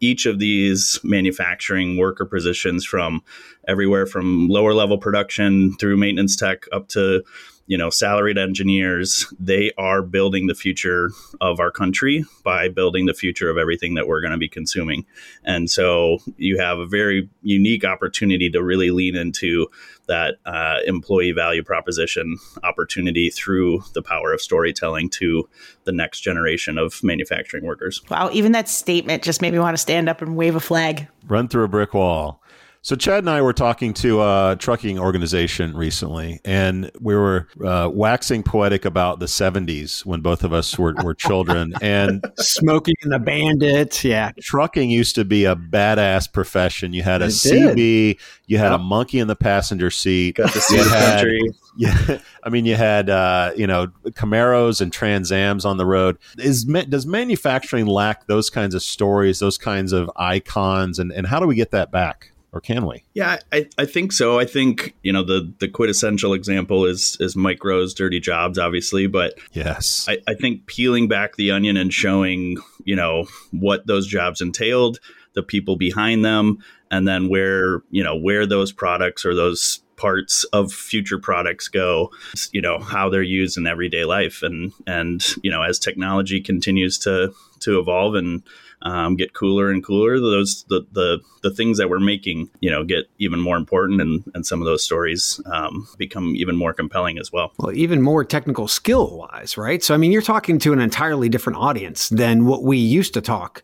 each 0.00 0.26
of 0.26 0.38
these 0.38 0.98
manufacturing 1.02 1.96
worker 1.96 2.24
positions 2.24 2.84
from 2.84 3.22
everywhere 3.68 4.06
from 4.06 4.48
lower 4.48 4.74
level 4.74 4.98
production 4.98 5.76
through 5.76 5.96
maintenance 5.96 6.36
tech 6.36 6.64
up 6.72 6.88
to 6.88 7.22
you 7.70 7.78
know 7.78 7.88
salaried 7.88 8.36
engineers 8.36 9.32
they 9.38 9.70
are 9.78 10.02
building 10.02 10.48
the 10.48 10.56
future 10.56 11.10
of 11.40 11.60
our 11.60 11.70
country 11.70 12.24
by 12.42 12.68
building 12.68 13.06
the 13.06 13.14
future 13.14 13.48
of 13.48 13.56
everything 13.56 13.94
that 13.94 14.08
we're 14.08 14.20
going 14.20 14.32
to 14.32 14.38
be 14.38 14.48
consuming. 14.48 15.06
And 15.44 15.70
so 15.70 16.18
you 16.36 16.58
have 16.58 16.80
a 16.80 16.86
very 16.86 17.28
unique 17.42 17.84
opportunity 17.84 18.50
to 18.50 18.60
really 18.60 18.90
lean 18.90 19.14
into 19.14 19.68
that 20.08 20.38
uh, 20.44 20.78
employee 20.84 21.30
value 21.30 21.62
proposition 21.62 22.38
opportunity 22.64 23.30
through 23.30 23.84
the 23.94 24.02
power 24.02 24.32
of 24.32 24.40
storytelling 24.40 25.08
to 25.10 25.48
the 25.84 25.92
next 25.92 26.20
generation 26.20 26.76
of 26.76 27.00
manufacturing 27.04 27.64
workers. 27.64 28.02
Wow 28.10 28.30
even 28.32 28.50
that 28.50 28.68
statement 28.68 29.22
just 29.22 29.40
made 29.40 29.52
me 29.52 29.60
want 29.60 29.76
to 29.76 29.80
stand 29.80 30.08
up 30.08 30.20
and 30.20 30.34
wave 30.34 30.56
a 30.56 30.60
flag. 30.60 31.06
Run 31.28 31.46
through 31.46 31.64
a 31.64 31.68
brick 31.68 31.94
wall 31.94 32.39
so 32.82 32.96
Chad 32.96 33.18
and 33.18 33.28
I 33.28 33.42
were 33.42 33.52
talking 33.52 33.92
to 33.94 34.22
a 34.22 34.56
trucking 34.58 34.98
organization 34.98 35.76
recently, 35.76 36.40
and 36.46 36.90
we 36.98 37.14
were 37.14 37.46
uh, 37.62 37.90
waxing 37.92 38.42
poetic 38.42 38.86
about 38.86 39.20
the 39.20 39.26
'70s 39.26 40.06
when 40.06 40.22
both 40.22 40.44
of 40.44 40.54
us 40.54 40.78
were, 40.78 40.94
were 41.04 41.14
children, 41.14 41.74
and 41.82 42.24
smoking 42.38 42.94
and 43.02 43.12
the 43.12 43.18
bandits, 43.18 44.02
Yeah, 44.02 44.32
trucking 44.40 44.88
used 44.88 45.14
to 45.16 45.26
be 45.26 45.44
a 45.44 45.54
badass 45.54 46.32
profession. 46.32 46.94
You 46.94 47.02
had 47.02 47.20
a 47.20 47.26
it 47.26 47.32
CB, 47.32 47.76
did. 47.76 48.16
you 48.46 48.56
had 48.56 48.70
yep. 48.70 48.80
a 48.80 48.82
monkey 48.82 49.18
in 49.18 49.28
the 49.28 49.36
passenger 49.36 49.90
seat. 49.90 50.36
Got 50.36 50.52
to 50.52 50.60
see 50.62 50.78
the 50.78 50.84
had, 50.84 51.16
country. 51.16 51.50
Yeah, 51.76 52.18
I 52.42 52.48
mean, 52.48 52.66
you 52.66 52.74
had 52.74 53.08
uh, 53.08 53.52
you 53.56 53.66
know 53.66 53.86
Camaros 54.08 54.80
and 54.80 54.92
Trans 54.92 55.30
Ams 55.30 55.64
on 55.64 55.76
the 55.76 55.86
road. 55.86 56.18
Is 56.36 56.64
does 56.64 57.06
manufacturing 57.06 57.86
lack 57.86 58.26
those 58.26 58.50
kinds 58.50 58.74
of 58.74 58.82
stories, 58.82 59.38
those 59.38 59.56
kinds 59.56 59.92
of 59.92 60.10
icons, 60.16 60.98
and 60.98 61.12
and 61.12 61.28
how 61.28 61.38
do 61.38 61.46
we 61.46 61.54
get 61.54 61.70
that 61.70 61.92
back? 61.92 62.32
Or 62.52 62.60
can 62.60 62.86
we? 62.86 63.04
Yeah, 63.14 63.38
I, 63.52 63.68
I 63.78 63.86
think 63.86 64.12
so. 64.12 64.38
I 64.38 64.44
think 64.44 64.94
you 65.02 65.12
know 65.12 65.22
the 65.22 65.52
the 65.58 65.68
quintessential 65.68 66.34
example 66.34 66.84
is 66.84 67.16
is 67.20 67.36
Mike 67.36 67.64
Rowe's 67.64 67.94
Dirty 67.94 68.20
Jobs, 68.20 68.58
obviously, 68.58 69.06
but 69.06 69.34
yes, 69.52 70.06
I, 70.08 70.18
I 70.26 70.34
think 70.34 70.66
peeling 70.66 71.08
back 71.08 71.36
the 71.36 71.50
onion 71.50 71.76
and 71.76 71.92
showing 71.92 72.58
you 72.84 72.96
know 72.96 73.26
what 73.52 73.86
those 73.86 74.06
jobs 74.06 74.40
entailed, 74.40 75.00
the 75.34 75.42
people 75.42 75.76
behind 75.76 76.24
them, 76.24 76.58
and 76.90 77.06
then 77.06 77.28
where 77.28 77.82
you 77.90 78.02
know 78.02 78.16
where 78.16 78.46
those 78.46 78.72
products 78.72 79.24
or 79.24 79.34
those 79.34 79.80
parts 79.96 80.44
of 80.44 80.72
future 80.72 81.18
products 81.18 81.68
go 81.68 82.10
you 82.52 82.62
know 82.62 82.78
how 82.78 83.10
they're 83.10 83.22
used 83.22 83.58
in 83.58 83.66
everyday 83.66 84.06
life 84.06 84.42
and 84.42 84.72
and 84.86 85.34
you 85.42 85.50
know 85.50 85.60
as 85.60 85.78
technology 85.78 86.40
continues 86.40 86.96
to 86.96 87.30
to 87.60 87.78
evolve 87.78 88.14
and 88.14 88.42
um, 88.82 89.16
get 89.16 89.34
cooler 89.34 89.70
and 89.70 89.84
cooler, 89.84 90.18
those 90.18 90.64
the, 90.68 90.86
the 90.92 91.20
the 91.42 91.50
things 91.50 91.78
that 91.78 91.90
we're 91.90 92.00
making, 92.00 92.48
you 92.60 92.70
know, 92.70 92.84
get 92.84 93.06
even 93.18 93.40
more 93.40 93.56
important, 93.56 94.00
and 94.00 94.22
and 94.34 94.46
some 94.46 94.60
of 94.60 94.66
those 94.66 94.84
stories 94.84 95.40
um, 95.46 95.86
become 95.98 96.34
even 96.36 96.56
more 96.56 96.72
compelling 96.72 97.18
as 97.18 97.32
well. 97.32 97.52
Well, 97.58 97.72
even 97.74 98.00
more 98.00 98.24
technical 98.24 98.68
skill 98.68 99.18
wise, 99.18 99.56
right? 99.56 99.82
So, 99.82 99.94
I 99.94 99.98
mean, 99.98 100.12
you're 100.12 100.22
talking 100.22 100.58
to 100.60 100.72
an 100.72 100.80
entirely 100.80 101.28
different 101.28 101.58
audience 101.58 102.08
than 102.08 102.46
what 102.46 102.62
we 102.62 102.78
used 102.78 103.14
to 103.14 103.20
talk. 103.20 103.62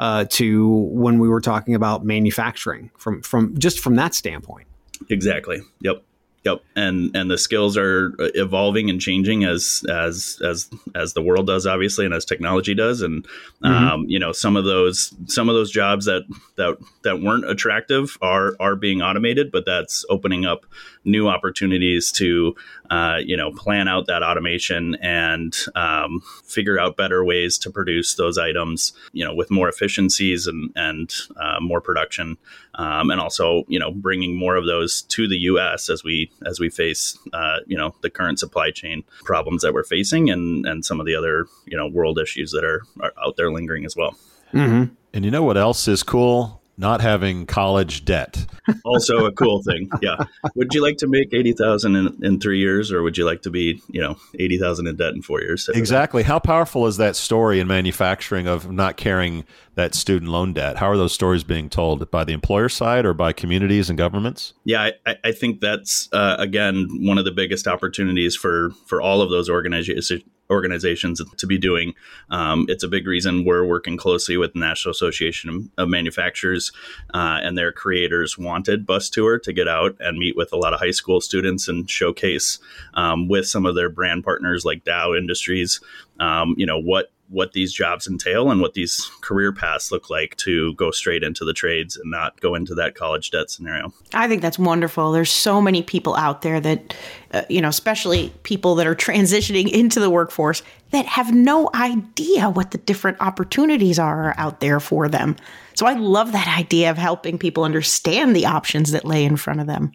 Uh, 0.00 0.24
to 0.30 0.68
when 0.92 1.18
we 1.18 1.28
were 1.28 1.40
talking 1.40 1.74
about 1.74 2.04
manufacturing 2.04 2.88
from 2.96 3.20
from 3.22 3.58
just 3.58 3.80
from 3.80 3.96
that 3.96 4.14
standpoint. 4.14 4.68
Exactly. 5.10 5.60
Yep. 5.80 6.04
Yep, 6.48 6.62
and 6.76 7.14
and 7.14 7.30
the 7.30 7.36
skills 7.36 7.76
are 7.76 8.14
uh, 8.18 8.28
evolving 8.34 8.88
and 8.88 9.00
changing 9.00 9.44
as 9.44 9.84
as 9.90 10.40
as 10.42 10.70
as 10.94 11.12
the 11.12 11.20
world 11.20 11.46
does, 11.46 11.66
obviously, 11.66 12.06
and 12.06 12.14
as 12.14 12.24
technology 12.24 12.74
does. 12.74 13.02
And 13.02 13.24
mm-hmm. 13.62 13.66
um, 13.66 14.04
you 14.08 14.18
know, 14.18 14.32
some 14.32 14.56
of 14.56 14.64
those 14.64 15.14
some 15.26 15.50
of 15.50 15.54
those 15.54 15.70
jobs 15.70 16.06
that 16.06 16.22
that 16.56 16.78
that 17.04 17.20
weren't 17.20 17.48
attractive 17.48 18.16
are 18.22 18.56
are 18.60 18.76
being 18.76 19.02
automated, 19.02 19.52
but 19.52 19.66
that's 19.66 20.06
opening 20.08 20.46
up 20.46 20.64
new 21.04 21.28
opportunities 21.28 22.12
to 22.12 22.54
uh, 22.90 23.18
you 23.22 23.36
know 23.36 23.52
plan 23.52 23.88
out 23.88 24.06
that 24.06 24.22
automation 24.22 24.94
and 24.96 25.56
um, 25.74 26.22
figure 26.44 26.78
out 26.78 26.96
better 26.96 27.24
ways 27.24 27.58
to 27.58 27.70
produce 27.70 28.14
those 28.14 28.38
items, 28.38 28.92
you 29.12 29.24
know, 29.24 29.34
with 29.34 29.50
more 29.50 29.68
efficiencies 29.68 30.46
and 30.46 30.70
and 30.76 31.12
uh, 31.36 31.58
more 31.60 31.80
production, 31.80 32.36
um, 32.74 33.10
and 33.10 33.20
also 33.20 33.64
you 33.68 33.78
know 33.78 33.90
bringing 33.90 34.36
more 34.36 34.56
of 34.56 34.66
those 34.66 35.02
to 35.02 35.28
the 35.28 35.38
U.S. 35.38 35.88
as 35.90 36.04
we 36.04 36.30
as 36.46 36.60
we 36.60 36.70
face 36.70 37.18
uh, 37.32 37.58
you 37.66 37.76
know 37.76 37.94
the 38.02 38.10
current 38.10 38.38
supply 38.38 38.70
chain 38.70 39.04
problems 39.24 39.62
that 39.62 39.72
we're 39.72 39.84
facing 39.84 40.30
and 40.30 40.66
and 40.66 40.84
some 40.84 41.00
of 41.00 41.06
the 41.06 41.14
other 41.14 41.46
you 41.66 41.76
know 41.76 41.86
world 41.86 42.18
issues 42.18 42.52
that 42.52 42.64
are, 42.64 42.82
are 43.00 43.12
out 43.24 43.36
there 43.36 43.52
lingering 43.52 43.84
as 43.84 43.96
well. 43.96 44.16
Mm-hmm. 44.52 44.94
And 45.12 45.24
you 45.24 45.30
know 45.30 45.42
what 45.42 45.56
else 45.56 45.88
is 45.88 46.02
cool? 46.02 46.57
Not 46.78 47.00
having 47.00 47.44
college 47.44 48.04
debt. 48.04 48.46
also 48.84 49.26
a 49.26 49.32
cool 49.32 49.62
thing. 49.62 49.90
Yeah. 50.00 50.16
Would 50.54 50.72
you 50.72 50.82
like 50.82 50.96
to 50.98 51.08
make 51.08 51.34
80,000 51.34 51.96
in, 51.96 52.24
in 52.24 52.40
3 52.40 52.58
years 52.58 52.92
or 52.92 53.02
would 53.02 53.18
you 53.18 53.24
like 53.24 53.42
to 53.42 53.50
be, 53.50 53.82
you 53.90 54.00
know, 54.00 54.16
80,000 54.38 54.86
in 54.86 54.96
debt 54.96 55.12
in 55.12 55.22
4 55.22 55.40
years? 55.40 55.68
Exactly. 55.68 56.22
How 56.22 56.38
powerful 56.38 56.86
is 56.86 56.96
that 56.98 57.16
story 57.16 57.58
in 57.58 57.66
manufacturing 57.66 58.46
of 58.46 58.70
not 58.70 58.96
carrying 58.96 59.44
that 59.74 59.94
student 59.94 60.30
loan 60.30 60.52
debt? 60.52 60.76
How 60.76 60.88
are 60.88 60.96
those 60.96 61.12
stories 61.12 61.42
being 61.42 61.68
told 61.68 62.10
by 62.12 62.22
the 62.22 62.32
employer 62.32 62.68
side 62.68 63.04
or 63.04 63.12
by 63.12 63.32
communities 63.32 63.90
and 63.90 63.98
governments? 63.98 64.54
Yeah, 64.64 64.90
I, 65.04 65.16
I 65.24 65.32
think 65.32 65.60
that's 65.60 66.08
uh, 66.12 66.36
again 66.38 66.88
one 67.00 67.18
of 67.18 67.24
the 67.24 67.32
biggest 67.32 67.66
opportunities 67.66 68.36
for 68.36 68.70
for 68.86 69.00
all 69.00 69.20
of 69.20 69.30
those 69.30 69.50
organizations 69.50 70.12
organizations 70.50 71.22
to 71.36 71.46
be 71.46 71.58
doing. 71.58 71.94
Um, 72.30 72.66
it's 72.68 72.82
a 72.82 72.88
big 72.88 73.06
reason 73.06 73.44
we're 73.44 73.64
working 73.64 73.96
closely 73.96 74.36
with 74.36 74.52
the 74.52 74.60
National 74.60 74.92
Association 74.92 75.70
of 75.76 75.88
Manufacturers 75.88 76.72
uh, 77.14 77.40
and 77.42 77.56
their 77.56 77.72
creators 77.72 78.38
wanted 78.38 78.86
bus 78.86 79.08
tour 79.10 79.38
to 79.38 79.52
get 79.52 79.68
out 79.68 79.96
and 80.00 80.18
meet 80.18 80.36
with 80.36 80.52
a 80.52 80.56
lot 80.56 80.72
of 80.72 80.80
high 80.80 80.90
school 80.90 81.20
students 81.20 81.68
and 81.68 81.88
showcase 81.88 82.58
um, 82.94 83.28
with 83.28 83.46
some 83.46 83.66
of 83.66 83.74
their 83.74 83.88
brand 83.88 84.24
partners 84.24 84.64
like 84.64 84.84
Dow 84.84 85.14
Industries, 85.14 85.80
um, 86.20 86.54
you 86.56 86.66
know 86.66 86.78
what 86.78 87.10
what 87.30 87.52
these 87.52 87.72
jobs 87.72 88.06
entail 88.06 88.50
and 88.50 88.60
what 88.60 88.74
these 88.74 89.10
career 89.20 89.52
paths 89.52 89.92
look 89.92 90.08
like 90.08 90.36
to 90.36 90.74
go 90.74 90.90
straight 90.90 91.22
into 91.22 91.44
the 91.44 91.52
trades 91.52 91.96
and 91.96 92.10
not 92.10 92.40
go 92.40 92.54
into 92.54 92.74
that 92.74 92.94
college 92.94 93.30
debt 93.30 93.50
scenario. 93.50 93.92
I 94.14 94.28
think 94.28 94.40
that's 94.40 94.58
wonderful. 94.58 95.12
There's 95.12 95.30
so 95.30 95.60
many 95.60 95.82
people 95.82 96.16
out 96.16 96.42
there 96.42 96.60
that, 96.60 96.94
uh, 97.32 97.42
you 97.48 97.60
know, 97.60 97.68
especially 97.68 98.32
people 98.44 98.74
that 98.76 98.86
are 98.86 98.94
transitioning 98.94 99.70
into 99.70 100.00
the 100.00 100.10
workforce 100.10 100.62
that 100.90 101.06
have 101.06 101.34
no 101.34 101.68
idea 101.74 102.48
what 102.48 102.70
the 102.70 102.78
different 102.78 103.20
opportunities 103.20 103.98
are 103.98 104.34
out 104.38 104.60
there 104.60 104.80
for 104.80 105.06
them. 105.08 105.36
So 105.74 105.86
I 105.86 105.92
love 105.92 106.32
that 106.32 106.56
idea 106.58 106.90
of 106.90 106.96
helping 106.96 107.38
people 107.38 107.64
understand 107.64 108.34
the 108.34 108.46
options 108.46 108.92
that 108.92 109.04
lay 109.04 109.24
in 109.24 109.36
front 109.36 109.60
of 109.60 109.66
them. 109.66 109.92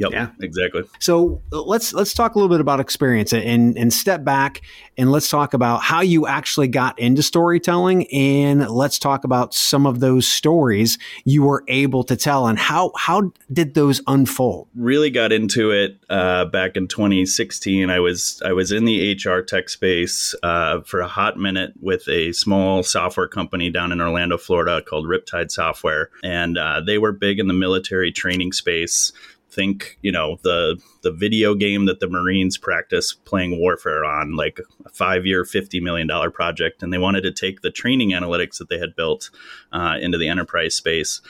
Yep. 0.00 0.12
Yeah. 0.12 0.30
Exactly. 0.40 0.82
So 0.98 1.42
let's 1.50 1.92
let's 1.92 2.14
talk 2.14 2.34
a 2.34 2.38
little 2.38 2.48
bit 2.48 2.62
about 2.62 2.80
experience 2.80 3.34
and 3.34 3.76
and 3.76 3.92
step 3.92 4.24
back 4.24 4.62
and 4.96 5.12
let's 5.12 5.28
talk 5.28 5.52
about 5.52 5.82
how 5.82 6.00
you 6.00 6.26
actually 6.26 6.68
got 6.68 6.98
into 6.98 7.22
storytelling 7.22 8.06
and 8.10 8.66
let's 8.70 8.98
talk 8.98 9.24
about 9.24 9.52
some 9.52 9.84
of 9.86 10.00
those 10.00 10.26
stories 10.26 10.98
you 11.26 11.42
were 11.42 11.64
able 11.68 12.02
to 12.04 12.16
tell 12.16 12.46
and 12.46 12.58
how 12.58 12.92
how 12.96 13.30
did 13.52 13.74
those 13.74 14.00
unfold. 14.06 14.68
Really 14.74 15.10
got 15.10 15.32
into 15.32 15.70
it 15.70 15.98
uh, 16.08 16.46
back 16.46 16.78
in 16.78 16.88
2016. 16.88 17.90
I 17.90 18.00
was 18.00 18.40
I 18.42 18.54
was 18.54 18.72
in 18.72 18.86
the 18.86 19.12
HR 19.22 19.42
tech 19.42 19.68
space 19.68 20.34
uh, 20.42 20.80
for 20.80 21.00
a 21.00 21.08
hot 21.08 21.36
minute 21.36 21.74
with 21.78 22.08
a 22.08 22.32
small 22.32 22.82
software 22.82 23.28
company 23.28 23.70
down 23.70 23.92
in 23.92 24.00
Orlando, 24.00 24.38
Florida 24.38 24.80
called 24.80 25.04
Riptide 25.04 25.50
Software, 25.50 26.08
and 26.24 26.56
uh, 26.56 26.80
they 26.80 26.96
were 26.96 27.12
big 27.12 27.38
in 27.38 27.48
the 27.48 27.54
military 27.54 28.10
training 28.10 28.52
space 28.52 29.12
think 29.50 29.98
you 30.02 30.12
know 30.12 30.38
the 30.42 30.80
the 31.02 31.10
video 31.10 31.54
game 31.54 31.86
that 31.86 32.00
the 32.00 32.08
marines 32.08 32.56
practice 32.56 33.12
playing 33.12 33.58
warfare 33.58 34.04
on 34.04 34.36
like 34.36 34.60
a 34.84 34.88
five 34.90 35.26
year 35.26 35.44
50 35.44 35.80
million 35.80 36.06
dollar 36.06 36.30
project 36.30 36.82
and 36.82 36.92
they 36.92 36.98
wanted 36.98 37.22
to 37.22 37.32
take 37.32 37.62
the 37.62 37.70
training 37.70 38.10
analytics 38.10 38.58
that 38.58 38.68
they 38.68 38.78
had 38.78 38.94
built 38.94 39.30
uh, 39.72 39.96
into 40.00 40.18
the 40.18 40.28
enterprise 40.28 40.74
space 40.74 41.20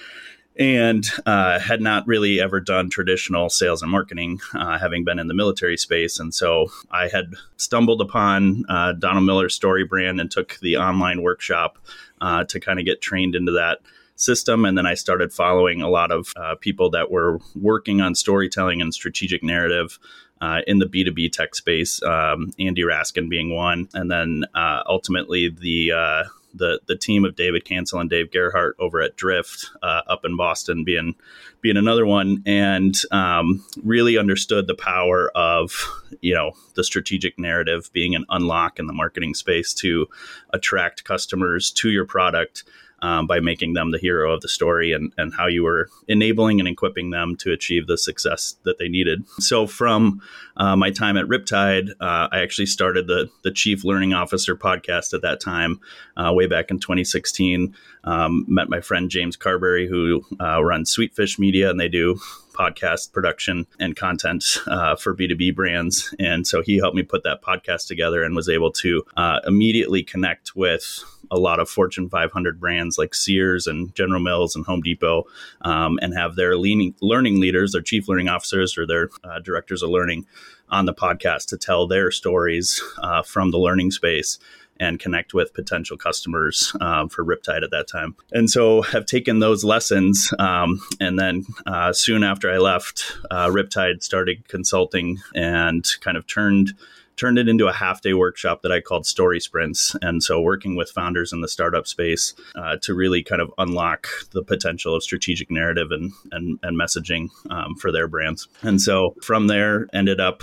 and 0.56 1.08
uh, 1.26 1.58
had 1.58 1.80
not 1.80 2.06
really 2.06 2.40
ever 2.40 2.60
done 2.60 2.90
traditional 2.90 3.48
sales 3.48 3.82
and 3.82 3.90
marketing, 3.90 4.40
uh, 4.54 4.78
having 4.78 5.04
been 5.04 5.18
in 5.18 5.28
the 5.28 5.34
military 5.34 5.76
space. 5.76 6.18
And 6.18 6.34
so 6.34 6.70
I 6.90 7.08
had 7.08 7.32
stumbled 7.56 8.00
upon 8.00 8.64
uh, 8.68 8.92
Donald 8.92 9.24
Miller's 9.24 9.54
story 9.54 9.84
brand 9.84 10.20
and 10.20 10.30
took 10.30 10.58
the 10.60 10.76
online 10.76 11.22
workshop 11.22 11.78
uh, 12.20 12.44
to 12.44 12.60
kind 12.60 12.78
of 12.78 12.84
get 12.84 13.00
trained 13.00 13.34
into 13.34 13.52
that 13.52 13.78
system. 14.20 14.64
And 14.64 14.76
then 14.76 14.86
I 14.86 14.94
started 14.94 15.32
following 15.32 15.82
a 15.82 15.88
lot 15.88 16.12
of 16.12 16.32
uh, 16.36 16.54
people 16.60 16.90
that 16.90 17.10
were 17.10 17.38
working 17.54 18.00
on 18.00 18.14
storytelling 18.14 18.80
and 18.80 18.94
strategic 18.94 19.42
narrative. 19.42 19.98
Uh, 20.42 20.62
in 20.66 20.78
the 20.78 20.86
B2B 20.86 21.30
tech 21.32 21.54
space, 21.54 22.02
um, 22.02 22.50
Andy 22.58 22.80
Raskin 22.80 23.28
being 23.28 23.54
one, 23.54 23.90
and 23.92 24.10
then 24.10 24.44
uh, 24.54 24.82
ultimately 24.86 25.50
the 25.50 25.92
uh, 25.92 26.24
the 26.54 26.80
the 26.86 26.96
team 26.96 27.24
of 27.24 27.36
David 27.36 27.64
Cancel 27.64 28.00
and 28.00 28.08
Dave 28.08 28.30
Gerhardt 28.30 28.76
over 28.78 29.00
at 29.00 29.16
Drift 29.16 29.70
uh, 29.82 30.02
up 30.06 30.24
in 30.24 30.36
Boston 30.36 30.84
being 30.84 31.14
being 31.60 31.76
another 31.76 32.06
one, 32.06 32.42
and 32.46 32.96
um, 33.10 33.64
really 33.82 34.16
understood 34.16 34.66
the 34.66 34.74
power 34.74 35.30
of 35.34 35.72
you 36.20 36.34
know 36.34 36.52
the 36.74 36.84
strategic 36.84 37.38
narrative 37.38 37.90
being 37.92 38.14
an 38.14 38.24
unlock 38.30 38.78
in 38.78 38.86
the 38.86 38.92
marketing 38.92 39.34
space 39.34 39.74
to 39.74 40.08
attract 40.54 41.04
customers 41.04 41.70
to 41.72 41.90
your 41.90 42.06
product 42.06 42.64
um, 43.02 43.26
by 43.26 43.40
making 43.40 43.72
them 43.72 43.90
the 43.90 43.98
hero 43.98 44.32
of 44.32 44.40
the 44.40 44.48
story 44.48 44.92
and, 44.92 45.12
and 45.16 45.34
how 45.34 45.46
you 45.46 45.62
were 45.62 45.88
enabling 46.08 46.60
and 46.60 46.68
equipping 46.68 47.10
them 47.10 47.36
to 47.36 47.52
achieve 47.52 47.86
the 47.86 47.96
success 47.96 48.56
that 48.64 48.78
they 48.78 48.88
needed. 48.88 49.24
So, 49.38 49.66
from 49.66 50.20
uh, 50.56 50.76
my 50.76 50.90
time 50.90 51.16
at 51.16 51.26
Riptide, 51.26 51.90
uh, 52.00 52.28
I 52.30 52.40
actually 52.40 52.66
started 52.66 53.06
the, 53.06 53.30
the 53.42 53.50
Chief 53.50 53.84
Learning 53.84 54.12
Officer 54.12 54.56
podcast 54.56 55.14
at 55.14 55.22
that 55.22 55.40
time, 55.40 55.80
uh, 56.16 56.32
way 56.32 56.46
back 56.46 56.70
in 56.70 56.78
2016. 56.78 57.74
Um, 58.04 58.46
met 58.48 58.70
my 58.70 58.80
friend 58.80 59.10
James 59.10 59.36
Carbary, 59.36 59.86
who 59.86 60.24
uh, 60.40 60.62
runs 60.64 60.94
Sweetfish 60.94 61.38
Media, 61.38 61.70
and 61.70 61.78
they 61.78 61.88
do 61.88 62.18
podcast 62.52 63.12
production 63.12 63.66
and 63.78 63.96
content 63.96 64.58
uh, 64.66 64.96
for 64.96 65.14
B2B 65.14 65.54
brands. 65.54 66.14
And 66.18 66.46
so 66.46 66.62
he 66.62 66.76
helped 66.76 66.96
me 66.96 67.02
put 67.02 67.22
that 67.24 67.42
podcast 67.42 67.86
together 67.86 68.22
and 68.22 68.34
was 68.34 68.48
able 68.48 68.72
to 68.72 69.02
uh, 69.16 69.40
immediately 69.46 70.02
connect 70.02 70.56
with 70.56 71.02
a 71.30 71.38
lot 71.38 71.60
of 71.60 71.68
Fortune 71.68 72.08
500 72.08 72.60
brands 72.60 72.98
like 72.98 73.14
Sears 73.14 73.66
and 73.66 73.94
General 73.94 74.20
Mills 74.20 74.56
and 74.56 74.66
Home 74.66 74.80
Depot 74.80 75.24
um, 75.62 75.98
and 76.02 76.14
have 76.14 76.34
their 76.34 76.56
leaning, 76.56 76.94
learning 77.00 77.40
leaders, 77.40 77.72
their 77.72 77.82
chief 77.82 78.08
learning 78.08 78.28
officers, 78.28 78.76
or 78.76 78.86
their 78.86 79.10
uh, 79.22 79.38
directors 79.38 79.82
of 79.82 79.90
learning 79.90 80.26
on 80.68 80.86
the 80.86 80.94
podcast 80.94 81.46
to 81.46 81.56
tell 81.56 81.86
their 81.86 82.10
stories 82.10 82.82
uh, 83.02 83.22
from 83.22 83.50
the 83.50 83.58
learning 83.58 83.90
space 83.90 84.38
and 84.80 84.98
connect 84.98 85.34
with 85.34 85.54
potential 85.54 85.96
customers 85.96 86.74
um, 86.80 87.08
for 87.08 87.24
Riptide 87.24 87.62
at 87.62 87.70
that 87.70 87.86
time. 87.86 88.16
And 88.32 88.50
so 88.50 88.82
have 88.82 89.06
taken 89.06 89.38
those 89.38 89.62
lessons. 89.62 90.32
Um, 90.38 90.80
and 90.98 91.18
then 91.18 91.44
uh, 91.66 91.92
soon 91.92 92.24
after 92.24 92.50
I 92.50 92.56
left, 92.56 93.04
uh, 93.30 93.48
Riptide 93.48 94.02
started 94.02 94.48
consulting 94.48 95.18
and 95.34 95.86
kind 96.00 96.16
of 96.16 96.26
turned 96.26 96.72
turned 97.20 97.38
it 97.38 97.48
into 97.48 97.66
a 97.66 97.72
half 97.72 98.00
day 98.00 98.14
workshop 98.14 98.62
that 98.62 98.72
I 98.72 98.80
called 98.80 99.04
Story 99.04 99.40
Sprints. 99.40 99.94
And 100.00 100.22
so, 100.22 100.40
working 100.40 100.74
with 100.74 100.90
founders 100.90 101.34
in 101.34 101.42
the 101.42 101.48
startup 101.48 101.86
space 101.86 102.34
uh, 102.54 102.78
to 102.80 102.94
really 102.94 103.22
kind 103.22 103.42
of 103.42 103.52
unlock 103.58 104.08
the 104.32 104.42
potential 104.42 104.94
of 104.94 105.02
strategic 105.02 105.50
narrative 105.50 105.90
and, 105.90 106.12
and, 106.32 106.58
and 106.62 106.80
messaging 106.80 107.28
um, 107.50 107.74
for 107.74 107.92
their 107.92 108.08
brands. 108.08 108.48
And 108.62 108.80
so, 108.80 109.14
from 109.22 109.48
there, 109.48 109.86
ended 109.92 110.18
up 110.18 110.42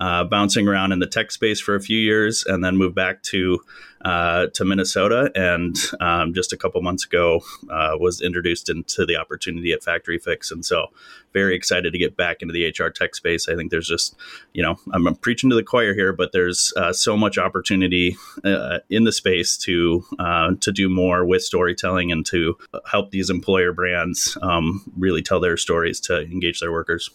uh, 0.00 0.24
bouncing 0.24 0.66
around 0.66 0.92
in 0.92 0.98
the 0.98 1.06
tech 1.06 1.30
space 1.30 1.60
for 1.60 1.74
a 1.74 1.80
few 1.80 1.98
years 1.98 2.44
and 2.46 2.64
then 2.64 2.76
moved 2.76 2.94
back 2.94 3.22
to 3.22 3.60
uh, 4.04 4.48
to 4.48 4.64
Minnesota. 4.64 5.30
And 5.34 5.76
um, 6.00 6.34
just 6.34 6.52
a 6.52 6.56
couple 6.56 6.82
months 6.82 7.06
ago, 7.06 7.42
uh, 7.70 7.96
was 7.98 8.20
introduced 8.20 8.68
into 8.68 9.06
the 9.06 9.16
opportunity 9.16 9.72
at 9.72 9.82
Factory 9.82 10.18
Fix. 10.18 10.50
And 10.50 10.64
so, 10.64 10.88
very 11.32 11.56
excited 11.56 11.92
to 11.92 11.98
get 11.98 12.16
back 12.16 12.42
into 12.42 12.52
the 12.52 12.66
HR 12.66 12.90
tech 12.90 13.14
space. 13.14 13.48
I 13.48 13.56
think 13.56 13.70
there's 13.70 13.88
just, 13.88 14.14
you 14.52 14.62
know, 14.62 14.78
I'm, 14.92 15.14
preaching 15.16 15.48
to 15.50 15.56
the 15.56 15.62
choir 15.62 15.94
here, 15.94 16.12
but 16.12 16.32
there's 16.32 16.72
uh, 16.76 16.92
so 16.92 17.16
much 17.16 17.38
opportunity 17.38 18.16
uh, 18.44 18.80
in 18.90 19.04
the 19.04 19.12
space 19.12 19.56
to 19.58 20.04
uh, 20.18 20.52
to 20.60 20.70
do 20.70 20.88
more 20.88 21.24
with 21.24 21.42
storytelling 21.42 22.12
and 22.12 22.26
to 22.26 22.58
help 22.90 23.10
these 23.10 23.30
employer 23.30 23.72
brands 23.72 24.36
um, 24.42 24.82
really 24.98 25.22
tell 25.22 25.40
their 25.40 25.56
stories 25.56 25.98
to 26.00 26.20
engage 26.20 26.60
their 26.60 26.72
workers. 26.72 27.10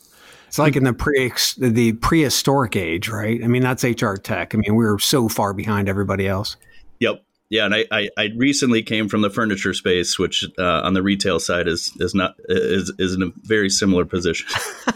It's 0.50 0.58
like 0.58 0.76
in 0.76 0.84
the 0.84 0.94
pre 0.94 1.32
the 1.60 1.94
prehistoric 1.94 2.76
age, 2.76 3.08
right? 3.08 3.40
I 3.44 3.48
mean, 3.48 3.62
that's 3.62 3.84
HR 3.84 4.16
tech. 4.16 4.56
I 4.56 4.58
mean, 4.58 4.76
we 4.76 4.84
we're 4.84 4.98
so 4.98 5.30
far 5.30 5.54
behind 5.54 5.88
everybody 5.88 6.28
else. 6.28 6.58
Yep. 7.00 7.24
Yeah, 7.50 7.66
and 7.66 7.74
I, 7.74 7.86
I, 7.92 8.10
I, 8.16 8.30
recently 8.38 8.84
came 8.84 9.10
from 9.10 9.22
the 9.22 9.30
furniture 9.32 9.74
space, 9.74 10.20
which 10.20 10.46
uh, 10.60 10.82
on 10.82 10.94
the 10.94 11.02
retail 11.02 11.40
side 11.40 11.68
is 11.68 11.92
is 12.00 12.14
not 12.14 12.36
is 12.48 12.94
is 13.00 13.16
in 13.16 13.24
a 13.24 13.32
very 13.42 13.72
similar 13.72 14.06
position. 14.06 14.48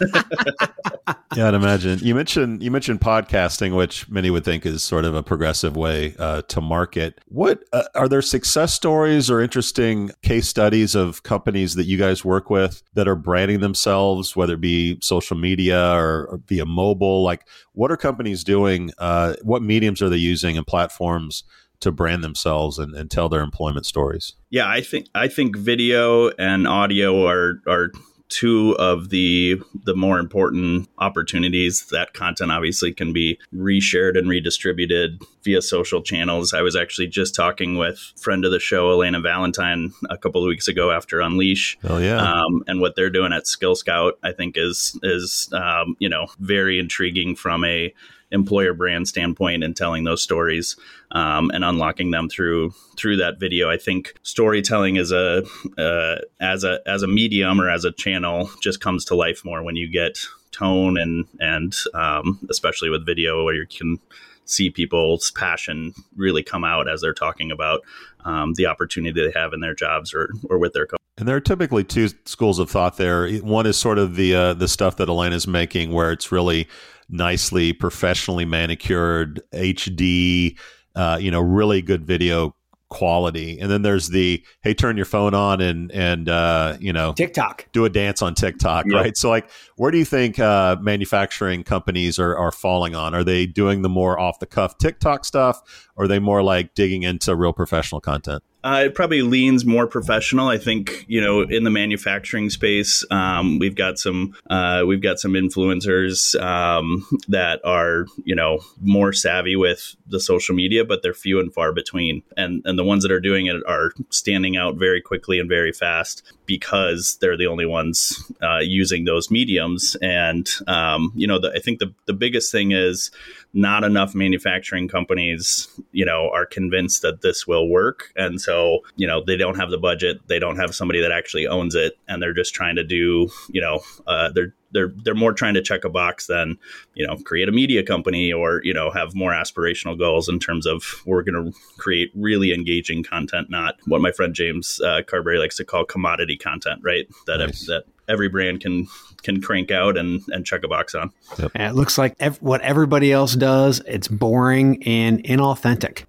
yeah, 1.36 1.48
I'd 1.48 1.54
imagine. 1.54 1.98
You 1.98 2.14
mentioned 2.14 2.62
you 2.62 2.70
mentioned 2.70 3.00
podcasting, 3.00 3.76
which 3.76 4.08
many 4.08 4.30
would 4.30 4.44
think 4.44 4.64
is 4.64 4.84
sort 4.84 5.04
of 5.04 5.16
a 5.16 5.22
progressive 5.22 5.76
way 5.76 6.14
uh, 6.20 6.42
to 6.42 6.60
market. 6.60 7.20
What 7.26 7.64
uh, 7.72 7.84
are 7.96 8.08
there 8.08 8.22
success 8.22 8.72
stories 8.72 9.28
or 9.28 9.40
interesting 9.40 10.12
case 10.22 10.46
studies 10.46 10.94
of 10.94 11.24
companies 11.24 11.74
that 11.74 11.86
you 11.86 11.98
guys 11.98 12.24
work 12.24 12.50
with 12.50 12.84
that 12.94 13.08
are 13.08 13.16
branding 13.16 13.62
themselves, 13.62 14.36
whether 14.36 14.54
it 14.54 14.60
be 14.60 14.96
social 15.02 15.36
media 15.36 15.90
or, 15.92 16.26
or 16.26 16.40
via 16.46 16.66
mobile? 16.66 17.24
Like, 17.24 17.48
what 17.72 17.90
are 17.90 17.96
companies 17.96 18.44
doing? 18.44 18.92
Uh, 18.98 19.34
what 19.42 19.60
mediums 19.60 20.00
are 20.00 20.08
they 20.08 20.18
using 20.18 20.56
and 20.56 20.64
platforms? 20.64 21.42
To 21.80 21.92
brand 21.92 22.24
themselves 22.24 22.78
and, 22.78 22.94
and 22.94 23.10
tell 23.10 23.28
their 23.28 23.42
employment 23.42 23.86
stories? 23.86 24.34
Yeah, 24.50 24.68
I 24.68 24.80
think 24.80 25.08
I 25.14 25.28
think 25.28 25.56
video 25.56 26.30
and 26.30 26.66
audio 26.66 27.26
are 27.26 27.60
are 27.66 27.92
two 28.28 28.74
of 28.78 29.10
the 29.10 29.60
the 29.84 29.94
more 29.94 30.18
important 30.18 30.88
opportunities 30.98 31.86
that 31.90 32.14
content 32.14 32.50
obviously 32.50 32.92
can 32.92 33.12
be 33.12 33.38
reshared 33.54 34.18
and 34.18 34.28
redistributed 34.28 35.22
via 35.42 35.62
social 35.62 36.02
channels. 36.02 36.54
I 36.54 36.62
was 36.62 36.74
actually 36.74 37.06
just 37.06 37.34
talking 37.34 37.76
with 37.76 37.98
friend 38.16 38.44
of 38.44 38.50
the 38.50 38.58
show 38.58 38.90
Elena 38.90 39.20
Valentine 39.20 39.92
a 40.10 40.16
couple 40.16 40.42
of 40.42 40.48
weeks 40.48 40.68
ago 40.68 40.90
after 40.90 41.20
Unleash. 41.20 41.78
Oh 41.84 41.98
yeah, 41.98 42.16
um, 42.16 42.64
and 42.66 42.80
what 42.80 42.96
they're 42.96 43.10
doing 43.10 43.32
at 43.32 43.46
Skill 43.46 43.76
Scout, 43.76 44.18
I 44.22 44.32
think 44.32 44.56
is 44.56 44.98
is 45.02 45.48
um, 45.52 45.96
you 45.98 46.08
know 46.08 46.26
very 46.38 46.78
intriguing 46.78 47.36
from 47.36 47.64
a 47.64 47.94
employer 48.34 48.74
brand 48.74 49.08
standpoint 49.08 49.64
and 49.64 49.74
telling 49.76 50.04
those 50.04 50.22
stories 50.22 50.76
um, 51.12 51.50
and 51.54 51.64
unlocking 51.64 52.10
them 52.10 52.28
through 52.28 52.74
through 52.96 53.16
that 53.16 53.40
video. 53.40 53.70
I 53.70 53.78
think 53.78 54.14
storytelling 54.22 54.96
is 54.96 55.12
a 55.12 55.44
uh, 55.78 56.16
as 56.40 56.64
a 56.64 56.80
as 56.86 57.02
a 57.02 57.08
medium 57.08 57.60
or 57.60 57.70
as 57.70 57.84
a 57.84 57.92
channel 57.92 58.50
just 58.60 58.80
comes 58.80 59.04
to 59.06 59.14
life 59.14 59.44
more 59.44 59.62
when 59.62 59.76
you 59.76 59.88
get 59.90 60.18
tone 60.52 60.98
and 60.98 61.26
and 61.40 61.74
um, 61.94 62.38
especially 62.50 62.90
with 62.90 63.06
video 63.06 63.44
where 63.44 63.54
you 63.54 63.66
can 63.66 63.98
see 64.46 64.68
people's 64.68 65.30
passion 65.30 65.94
really 66.16 66.42
come 66.42 66.64
out 66.64 66.88
as 66.88 67.00
they're 67.00 67.14
talking 67.14 67.50
about 67.50 67.80
um, 68.26 68.52
the 68.54 68.66
opportunity 68.66 69.24
they 69.24 69.38
have 69.38 69.54
in 69.54 69.60
their 69.60 69.74
jobs 69.74 70.12
or 70.12 70.28
or 70.50 70.58
with 70.58 70.72
their 70.72 70.86
co- 70.86 70.96
and 71.16 71.28
there 71.28 71.36
are 71.36 71.40
typically 71.40 71.84
two 71.84 72.08
schools 72.24 72.58
of 72.58 72.68
thought 72.68 72.96
there. 72.96 73.30
One 73.36 73.66
is 73.66 73.76
sort 73.76 73.98
of 73.98 74.16
the 74.16 74.34
uh, 74.34 74.54
the 74.54 74.66
stuff 74.66 74.96
that 74.96 75.08
Elena's 75.08 75.46
making, 75.46 75.92
where 75.92 76.10
it's 76.10 76.32
really 76.32 76.66
nicely 77.08 77.72
professionally 77.72 78.44
manicured 78.44 79.40
HD, 79.52 80.58
uh, 80.94 81.18
you 81.20 81.30
know, 81.30 81.40
really 81.40 81.82
good 81.82 82.04
video 82.04 82.54
quality. 82.94 83.58
And 83.58 83.70
then 83.70 83.82
there's 83.82 84.08
the 84.10 84.44
hey, 84.62 84.72
turn 84.72 84.96
your 84.96 85.06
phone 85.06 85.34
on 85.34 85.60
and 85.60 85.90
and 85.90 86.28
uh, 86.28 86.76
you 86.78 86.92
know 86.92 87.12
TikTok, 87.12 87.66
do 87.72 87.84
a 87.84 87.90
dance 87.90 88.22
on 88.22 88.34
TikTok, 88.34 88.86
yep. 88.86 88.94
right? 88.94 89.16
So 89.16 89.28
like, 89.28 89.50
where 89.76 89.90
do 89.90 89.98
you 89.98 90.04
think 90.04 90.38
uh, 90.38 90.76
manufacturing 90.80 91.64
companies 91.64 92.18
are 92.18 92.36
are 92.36 92.52
falling 92.52 92.94
on? 92.94 93.14
Are 93.14 93.24
they 93.24 93.46
doing 93.46 93.82
the 93.82 93.88
more 93.88 94.18
off 94.18 94.38
the 94.38 94.46
cuff 94.46 94.78
TikTok 94.78 95.24
stuff, 95.24 95.90
or 95.96 96.04
are 96.04 96.08
they 96.08 96.20
more 96.20 96.42
like 96.42 96.74
digging 96.74 97.02
into 97.02 97.34
real 97.34 97.52
professional 97.52 98.00
content? 98.00 98.42
Uh, 98.64 98.84
it 98.86 98.94
probably 98.94 99.20
leans 99.20 99.66
more 99.66 99.86
professional. 99.86 100.48
I 100.48 100.56
think 100.56 101.04
you 101.06 101.20
know 101.20 101.42
in 101.42 101.64
the 101.64 101.70
manufacturing 101.70 102.48
space, 102.48 103.04
um, 103.10 103.58
we've 103.58 103.74
got 103.74 103.98
some 103.98 104.34
uh, 104.48 104.84
we've 104.86 105.02
got 105.02 105.20
some 105.20 105.32
influencers 105.32 106.34
um, 106.40 107.06
that 107.28 107.60
are 107.62 108.06
you 108.24 108.34
know 108.34 108.60
more 108.80 109.12
savvy 109.12 109.54
with 109.54 109.94
the 110.06 110.18
social 110.18 110.54
media, 110.54 110.82
but 110.82 111.02
they're 111.02 111.12
few 111.12 111.38
and 111.38 111.52
far 111.52 111.74
between. 111.74 112.22
And 112.38 112.62
and 112.64 112.78
the 112.78 112.84
ones 112.84 113.02
that 113.02 113.12
are 113.12 113.20
doing 113.20 113.46
it 113.46 113.56
are 113.68 113.92
standing 114.08 114.56
out 114.56 114.76
very 114.76 115.02
quickly 115.02 115.38
and 115.38 115.48
very 115.48 115.72
fast 115.72 116.22
because 116.46 117.18
they're 117.20 117.36
the 117.36 117.46
only 117.46 117.66
ones 117.66 118.32
uh, 118.42 118.60
using 118.60 119.04
those 119.04 119.30
mediums. 119.30 119.94
And 120.00 120.48
um, 120.66 121.12
you 121.14 121.26
know, 121.26 121.38
the, 121.38 121.52
I 121.54 121.58
think 121.58 121.80
the 121.80 121.92
the 122.06 122.14
biggest 122.14 122.50
thing 122.50 122.72
is 122.72 123.10
not 123.54 123.84
enough 123.84 124.14
manufacturing 124.14 124.88
companies, 124.88 125.68
you 125.92 126.04
know, 126.04 126.28
are 126.34 126.44
convinced 126.44 127.02
that 127.02 127.22
this 127.22 127.46
will 127.46 127.68
work. 127.68 128.12
And 128.16 128.40
so, 128.40 128.53
you 128.96 129.06
know, 129.06 129.22
they 129.24 129.36
don't 129.36 129.56
have 129.56 129.70
the 129.70 129.78
budget, 129.78 130.20
they 130.28 130.38
don't 130.38 130.56
have 130.56 130.74
somebody 130.74 131.00
that 131.00 131.12
actually 131.12 131.46
owns 131.46 131.74
it, 131.74 131.98
and 132.08 132.22
they're 132.22 132.34
just 132.34 132.54
trying 132.54 132.76
to 132.76 132.84
do, 132.84 133.28
you 133.48 133.60
know, 133.60 133.80
uh, 134.06 134.30
they're 134.30 134.54
they're 134.72 134.92
they're 135.04 135.14
more 135.14 135.32
trying 135.32 135.54
to 135.54 135.62
check 135.62 135.84
a 135.84 135.88
box 135.88 136.26
than 136.26 136.58
you 136.94 137.06
know 137.06 137.16
create 137.18 137.48
a 137.48 137.52
media 137.52 137.82
company 137.82 138.32
or 138.32 138.60
you 138.64 138.74
know 138.74 138.90
have 138.90 139.14
more 139.14 139.30
aspirational 139.30 139.96
goals 139.96 140.28
in 140.28 140.38
terms 140.38 140.66
of 140.66 140.84
we're 141.06 141.22
going 141.22 141.52
to 141.52 141.58
create 141.78 142.10
really 142.14 142.52
engaging 142.52 143.04
content 143.04 143.48
not 143.48 143.76
what 143.86 144.00
my 144.00 144.10
friend 144.10 144.34
james 144.34 144.80
uh, 144.80 145.00
carbary 145.06 145.38
likes 145.38 145.56
to 145.56 145.64
call 145.64 145.84
commodity 145.84 146.36
content 146.36 146.80
right 146.82 147.06
that 147.28 147.36
nice. 147.36 147.66
that 147.66 147.84
every 148.08 148.28
brand 148.28 148.60
can 148.60 148.86
can 149.22 149.40
crank 149.40 149.70
out 149.70 149.96
and 149.96 150.22
and 150.28 150.44
check 150.46 150.62
a 150.64 150.68
box 150.68 150.94
on. 150.94 151.10
Yep. 151.38 151.52
And 151.54 151.62
it 151.62 151.74
looks 151.74 151.98
like 151.98 152.14
ev- 152.20 152.40
what 152.42 152.60
everybody 152.60 153.12
else 153.12 153.34
does. 153.34 153.80
It's 153.86 154.08
boring 154.08 154.82
and 154.84 155.22
inauthentic. 155.24 156.04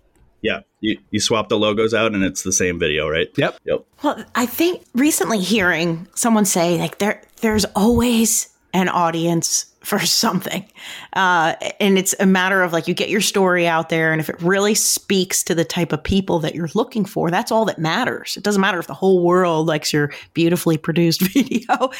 Yeah, 0.45 0.59
you, 0.79 0.99
you 1.09 1.19
swap 1.19 1.49
the 1.49 1.57
logos 1.57 1.95
out 1.95 2.13
and 2.13 2.23
it's 2.23 2.43
the 2.43 2.51
same 2.51 2.77
video, 2.77 3.09
right? 3.09 3.31
Yep. 3.35 3.57
Yep. 3.65 3.85
Well, 4.03 4.23
I 4.35 4.45
think 4.45 4.83
recently 4.93 5.39
hearing 5.39 6.07
someone 6.13 6.45
say 6.45 6.77
like 6.77 6.99
there 6.99 7.23
there's 7.41 7.65
always 7.75 8.54
an 8.75 8.89
audience 8.89 9.65
for 9.79 9.99
something. 10.05 10.65
Uh, 11.13 11.55
and 11.79 11.97
it's 11.97 12.13
a 12.19 12.25
matter 12.25 12.61
of 12.61 12.73
like 12.73 12.87
you 12.87 12.93
get 12.93 13.09
your 13.09 13.21
story 13.21 13.65
out 13.67 13.89
there, 13.89 14.11
and 14.11 14.19
if 14.19 14.29
it 14.29 14.41
really 14.41 14.75
speaks 14.75 15.43
to 15.43 15.55
the 15.55 15.63
type 15.63 15.93
of 15.93 16.03
people 16.03 16.39
that 16.39 16.55
you're 16.55 16.69
looking 16.75 17.05
for, 17.05 17.31
that's 17.31 17.51
all 17.51 17.65
that 17.65 17.79
matters. 17.79 18.35
It 18.35 18.43
doesn't 18.43 18.61
matter 18.61 18.79
if 18.79 18.87
the 18.87 18.93
whole 18.93 19.23
world 19.23 19.67
likes 19.67 19.93
your 19.93 20.11
beautifully 20.33 20.77
produced 20.77 21.21
video. 21.33 21.91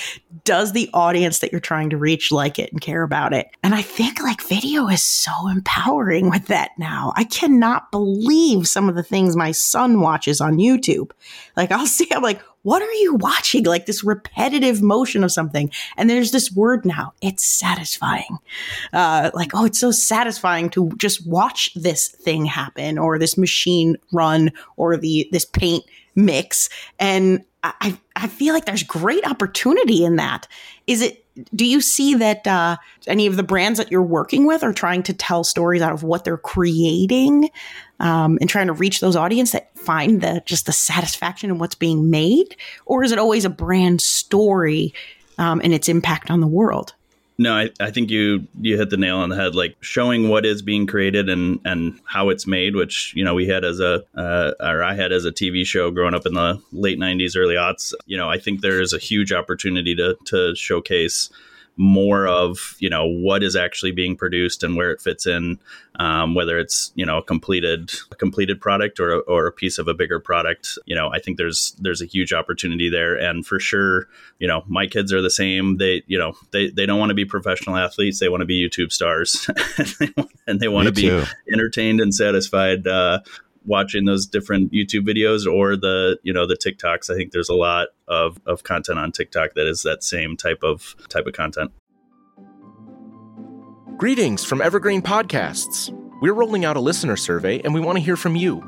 Does 0.43 0.73
the 0.73 0.89
audience 0.93 1.39
that 1.39 1.51
you're 1.51 1.61
trying 1.61 1.89
to 1.91 1.97
reach 1.97 2.31
like 2.31 2.59
it 2.59 2.71
and 2.71 2.81
care 2.81 3.03
about 3.03 3.33
it? 3.33 3.47
And 3.63 3.73
I 3.73 3.81
think 3.81 4.21
like 4.21 4.41
video 4.41 4.87
is 4.87 5.03
so 5.03 5.47
empowering 5.47 6.29
with 6.29 6.47
that 6.47 6.71
now. 6.77 7.13
I 7.15 7.23
cannot 7.23 7.91
believe 7.91 8.67
some 8.67 8.89
of 8.89 8.95
the 8.95 9.03
things 9.03 9.35
my 9.35 9.51
son 9.51 10.01
watches 10.01 10.41
on 10.41 10.57
YouTube. 10.57 11.11
Like 11.55 11.71
I'll 11.71 11.87
see, 11.95 12.07
I'm 12.11 12.21
like, 12.21 12.41
what 12.65 12.81
are 12.81 12.93
you 12.93 13.15
watching? 13.15 13.63
Like 13.75 13.85
this 13.85 14.03
repetitive 14.03 14.81
motion 14.81 15.23
of 15.23 15.31
something. 15.31 15.69
And 15.97 16.09
there's 16.09 16.31
this 16.31 16.51
word 16.51 16.85
now. 16.85 17.13
It's 17.21 17.45
satisfying. 17.45 18.37
Uh, 18.93 19.31
like, 19.33 19.51
oh, 19.53 19.65
it's 19.65 19.79
so 19.79 19.91
satisfying 19.91 20.69
to 20.71 20.91
just 20.97 21.27
watch 21.27 21.73
this 21.73 22.07
thing 22.07 22.45
happen 22.45 22.97
or 22.97 23.19
this 23.19 23.37
machine 23.37 23.97
run 24.13 24.51
or 24.77 24.97
the, 24.97 25.27
this 25.31 25.45
paint 25.45 25.83
mix. 26.15 26.69
And 26.99 27.43
I, 27.63 27.97
I 28.15 28.27
feel 28.27 28.53
like 28.53 28.65
there's 28.65 28.83
great 28.83 29.27
opportunity 29.27 30.05
in 30.05 30.15
that. 30.17 30.47
Is 30.87 31.01
it, 31.01 31.24
do 31.53 31.65
you 31.65 31.81
see 31.81 32.15
that 32.15 32.47
uh, 32.47 32.77
any 33.07 33.27
of 33.27 33.35
the 33.35 33.43
brands 33.43 33.77
that 33.77 33.91
you're 33.91 34.01
working 34.01 34.45
with 34.45 34.63
are 34.63 34.73
trying 34.73 35.03
to 35.03 35.13
tell 35.13 35.43
stories 35.43 35.81
out 35.81 35.91
of 35.91 36.03
what 36.03 36.23
they're 36.23 36.37
creating 36.37 37.49
um, 37.99 38.37
and 38.39 38.49
trying 38.49 38.67
to 38.67 38.73
reach 38.73 38.99
those 38.99 39.15
audience 39.15 39.51
that 39.51 39.77
find 39.77 40.21
the 40.21 40.41
just 40.45 40.65
the 40.65 40.71
satisfaction 40.71 41.49
in 41.49 41.59
what's 41.59 41.75
being 41.75 42.09
made, 42.09 42.55
or 42.85 43.03
is 43.03 43.11
it 43.11 43.19
always 43.19 43.45
a 43.45 43.49
brand 43.49 44.01
story 44.01 44.93
um, 45.37 45.61
and 45.63 45.73
its 45.73 45.89
impact 45.89 46.31
on 46.31 46.39
the 46.39 46.47
world? 46.47 46.93
No, 47.37 47.53
I, 47.53 47.69
I 47.81 47.91
think 47.91 48.11
you 48.11 48.47
you 48.61 48.77
hit 48.77 48.89
the 48.89 48.97
nail 48.97 49.17
on 49.17 49.29
the 49.29 49.35
head. 49.35 49.55
Like 49.55 49.75
showing 49.81 50.29
what 50.29 50.45
is 50.45 50.61
being 50.61 50.87
created 50.87 51.29
and 51.29 51.59
and 51.65 51.99
how 52.05 52.29
it's 52.29 52.47
made, 52.47 52.75
which 52.75 53.13
you 53.15 53.25
know 53.25 53.33
we 53.33 53.47
had 53.47 53.65
as 53.65 53.79
a 53.81 54.03
uh, 54.15 54.51
or 54.59 54.81
I 54.81 54.93
had 54.93 55.11
as 55.11 55.25
a 55.25 55.31
TV 55.31 55.65
show 55.65 55.91
growing 55.91 56.13
up 56.13 56.25
in 56.25 56.33
the 56.33 56.61
late 56.71 56.97
'90s, 56.97 57.35
early 57.35 57.55
aughts. 57.55 57.93
You 58.05 58.15
know, 58.15 58.29
I 58.29 58.39
think 58.39 58.61
there 58.61 58.81
is 58.81 58.93
a 58.93 58.97
huge 58.97 59.33
opportunity 59.33 59.95
to 59.95 60.17
to 60.25 60.55
showcase 60.55 61.29
more 61.77 62.27
of 62.27 62.75
you 62.79 62.89
know 62.89 63.05
what 63.05 63.43
is 63.43 63.55
actually 63.55 63.91
being 63.91 64.15
produced 64.15 64.63
and 64.63 64.75
where 64.75 64.91
it 64.91 65.01
fits 65.01 65.25
in, 65.27 65.59
um, 65.99 66.33
whether 66.33 66.57
it's 66.57 66.91
you 66.95 67.05
know 67.05 67.17
a 67.17 67.23
completed 67.23 67.91
a 68.11 68.15
completed 68.15 68.61
product 68.61 68.99
or 68.99 69.13
a, 69.13 69.19
or 69.19 69.47
a 69.47 69.51
piece 69.51 69.77
of 69.77 69.87
a 69.87 69.93
bigger 69.93 70.19
product. 70.19 70.77
You 70.85 70.95
know, 70.95 71.11
I 71.11 71.19
think 71.19 71.37
there's 71.37 71.75
there's 71.79 72.01
a 72.01 72.05
huge 72.05 72.33
opportunity 72.33 72.89
there, 72.89 73.15
and 73.15 73.45
for 73.45 73.59
sure, 73.59 74.07
you 74.39 74.47
know, 74.47 74.63
my 74.67 74.87
kids 74.87 75.11
are 75.11 75.21
the 75.21 75.29
same. 75.29 75.77
They 75.77 76.03
you 76.07 76.17
know 76.17 76.33
they 76.51 76.69
they 76.69 76.85
don't 76.85 76.99
want 76.99 77.09
to 77.09 77.15
be 77.15 77.25
professional 77.25 77.75
athletes; 77.75 78.19
they 78.19 78.29
want 78.29 78.41
to 78.41 78.45
be 78.45 78.67
YouTube 78.67 78.91
stars, 78.91 79.49
and 80.47 80.59
they 80.59 80.67
want 80.67 80.87
to 80.87 80.93
be 80.93 81.09
entertained 81.51 81.99
and 81.99 82.13
satisfied 82.13 82.87
uh, 82.87 83.19
watching 83.65 84.05
those 84.05 84.25
different 84.25 84.71
YouTube 84.71 85.07
videos 85.07 85.51
or 85.51 85.75
the 85.75 86.17
you 86.23 86.33
know 86.33 86.45
the 86.45 86.55
TikToks. 86.55 87.09
I 87.09 87.15
think 87.15 87.31
there's 87.31 87.49
a 87.49 87.55
lot 87.55 87.89
of, 88.07 88.39
of 88.45 88.63
content 88.63 88.99
on 88.99 89.11
TikTok 89.11 89.53
that 89.55 89.67
is 89.67 89.83
that 89.83 90.03
same 90.03 90.37
type 90.37 90.63
of 90.63 90.95
type 91.09 91.27
of 91.27 91.33
content. 91.33 91.71
Greetings 93.97 94.43
from 94.43 94.61
Evergreen 94.61 95.01
Podcasts. 95.01 95.89
We're 96.21 96.33
rolling 96.33 96.65
out 96.65 96.77
a 96.77 96.81
listener 96.81 97.15
survey 97.15 97.61
and 97.61 97.73
we 97.73 97.79
want 97.79 97.97
to 97.97 98.03
hear 98.03 98.17
from 98.17 98.35
you. 98.35 98.63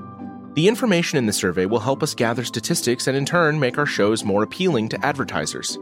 The 0.54 0.68
information 0.68 1.18
in 1.18 1.26
the 1.26 1.34
survey 1.34 1.66
will 1.66 1.80
help 1.80 2.02
us 2.02 2.16
gather 2.16 2.44
statistics 2.44 3.08
and 3.08 3.16
in 3.16 3.26
turn 3.26 3.60
make 3.60 3.78
our 3.78 3.86
shows 3.86 4.24
more 4.24 4.44
appealing 4.44 4.90
to 4.90 5.06
advertisers. 5.06 5.78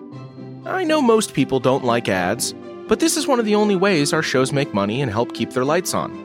I 0.65 0.83
know 0.83 1.01
most 1.01 1.33
people 1.33 1.59
don't 1.59 1.83
like 1.83 2.09
ads, 2.09 2.53
but 2.87 2.99
this 2.99 3.17
is 3.17 3.27
one 3.27 3.39
of 3.39 3.45
the 3.45 3.55
only 3.55 3.75
ways 3.75 4.13
our 4.13 4.23
shows 4.23 4.51
make 4.51 4.73
money 4.73 5.01
and 5.01 5.11
help 5.11 5.33
keep 5.33 5.51
their 5.51 5.63
lights 5.63 5.93
on. 5.93 6.24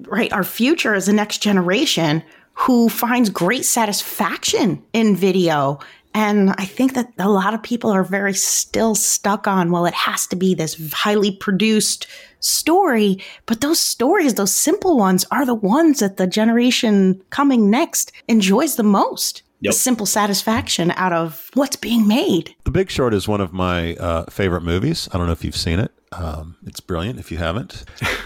right, 0.00 0.32
our 0.32 0.44
future 0.44 0.94
is 0.94 1.06
the 1.06 1.12
next 1.12 1.38
generation 1.38 2.22
who 2.54 2.88
finds 2.88 3.30
great 3.30 3.64
satisfaction 3.64 4.82
in 4.92 5.16
video 5.16 5.78
And 6.14 6.50
I 6.58 6.64
think 6.64 6.94
that 6.94 7.12
a 7.18 7.28
lot 7.28 7.54
of 7.54 7.62
people 7.62 7.90
are 7.90 8.04
very 8.04 8.34
still 8.34 8.94
stuck 8.94 9.46
on, 9.46 9.70
well, 9.70 9.86
it 9.86 9.94
has 9.94 10.26
to 10.28 10.36
be 10.36 10.54
this 10.54 10.92
highly 10.92 11.30
produced 11.36 12.06
story. 12.40 13.18
But 13.46 13.60
those 13.60 13.78
stories, 13.78 14.34
those 14.34 14.54
simple 14.54 14.98
ones, 14.98 15.24
are 15.30 15.46
the 15.46 15.54
ones 15.54 16.00
that 16.00 16.18
the 16.18 16.26
generation 16.26 17.22
coming 17.30 17.70
next 17.70 18.12
enjoys 18.28 18.76
the 18.76 18.82
most. 18.82 19.42
Yep. 19.60 19.72
The 19.72 19.78
simple 19.78 20.06
satisfaction 20.06 20.90
out 20.92 21.12
of 21.12 21.50
what's 21.54 21.76
being 21.76 22.08
made. 22.08 22.54
The 22.64 22.72
Big 22.72 22.90
Short 22.90 23.14
is 23.14 23.28
one 23.28 23.40
of 23.40 23.52
my 23.52 23.94
uh, 23.94 24.24
favorite 24.28 24.62
movies. 24.62 25.08
I 25.12 25.18
don't 25.18 25.26
know 25.26 25.32
if 25.32 25.44
you've 25.44 25.56
seen 25.56 25.78
it. 25.78 25.92
Um, 26.12 26.56
it's 26.66 26.80
brilliant 26.80 27.18
if 27.18 27.30
you 27.30 27.38
haven't. 27.38 27.84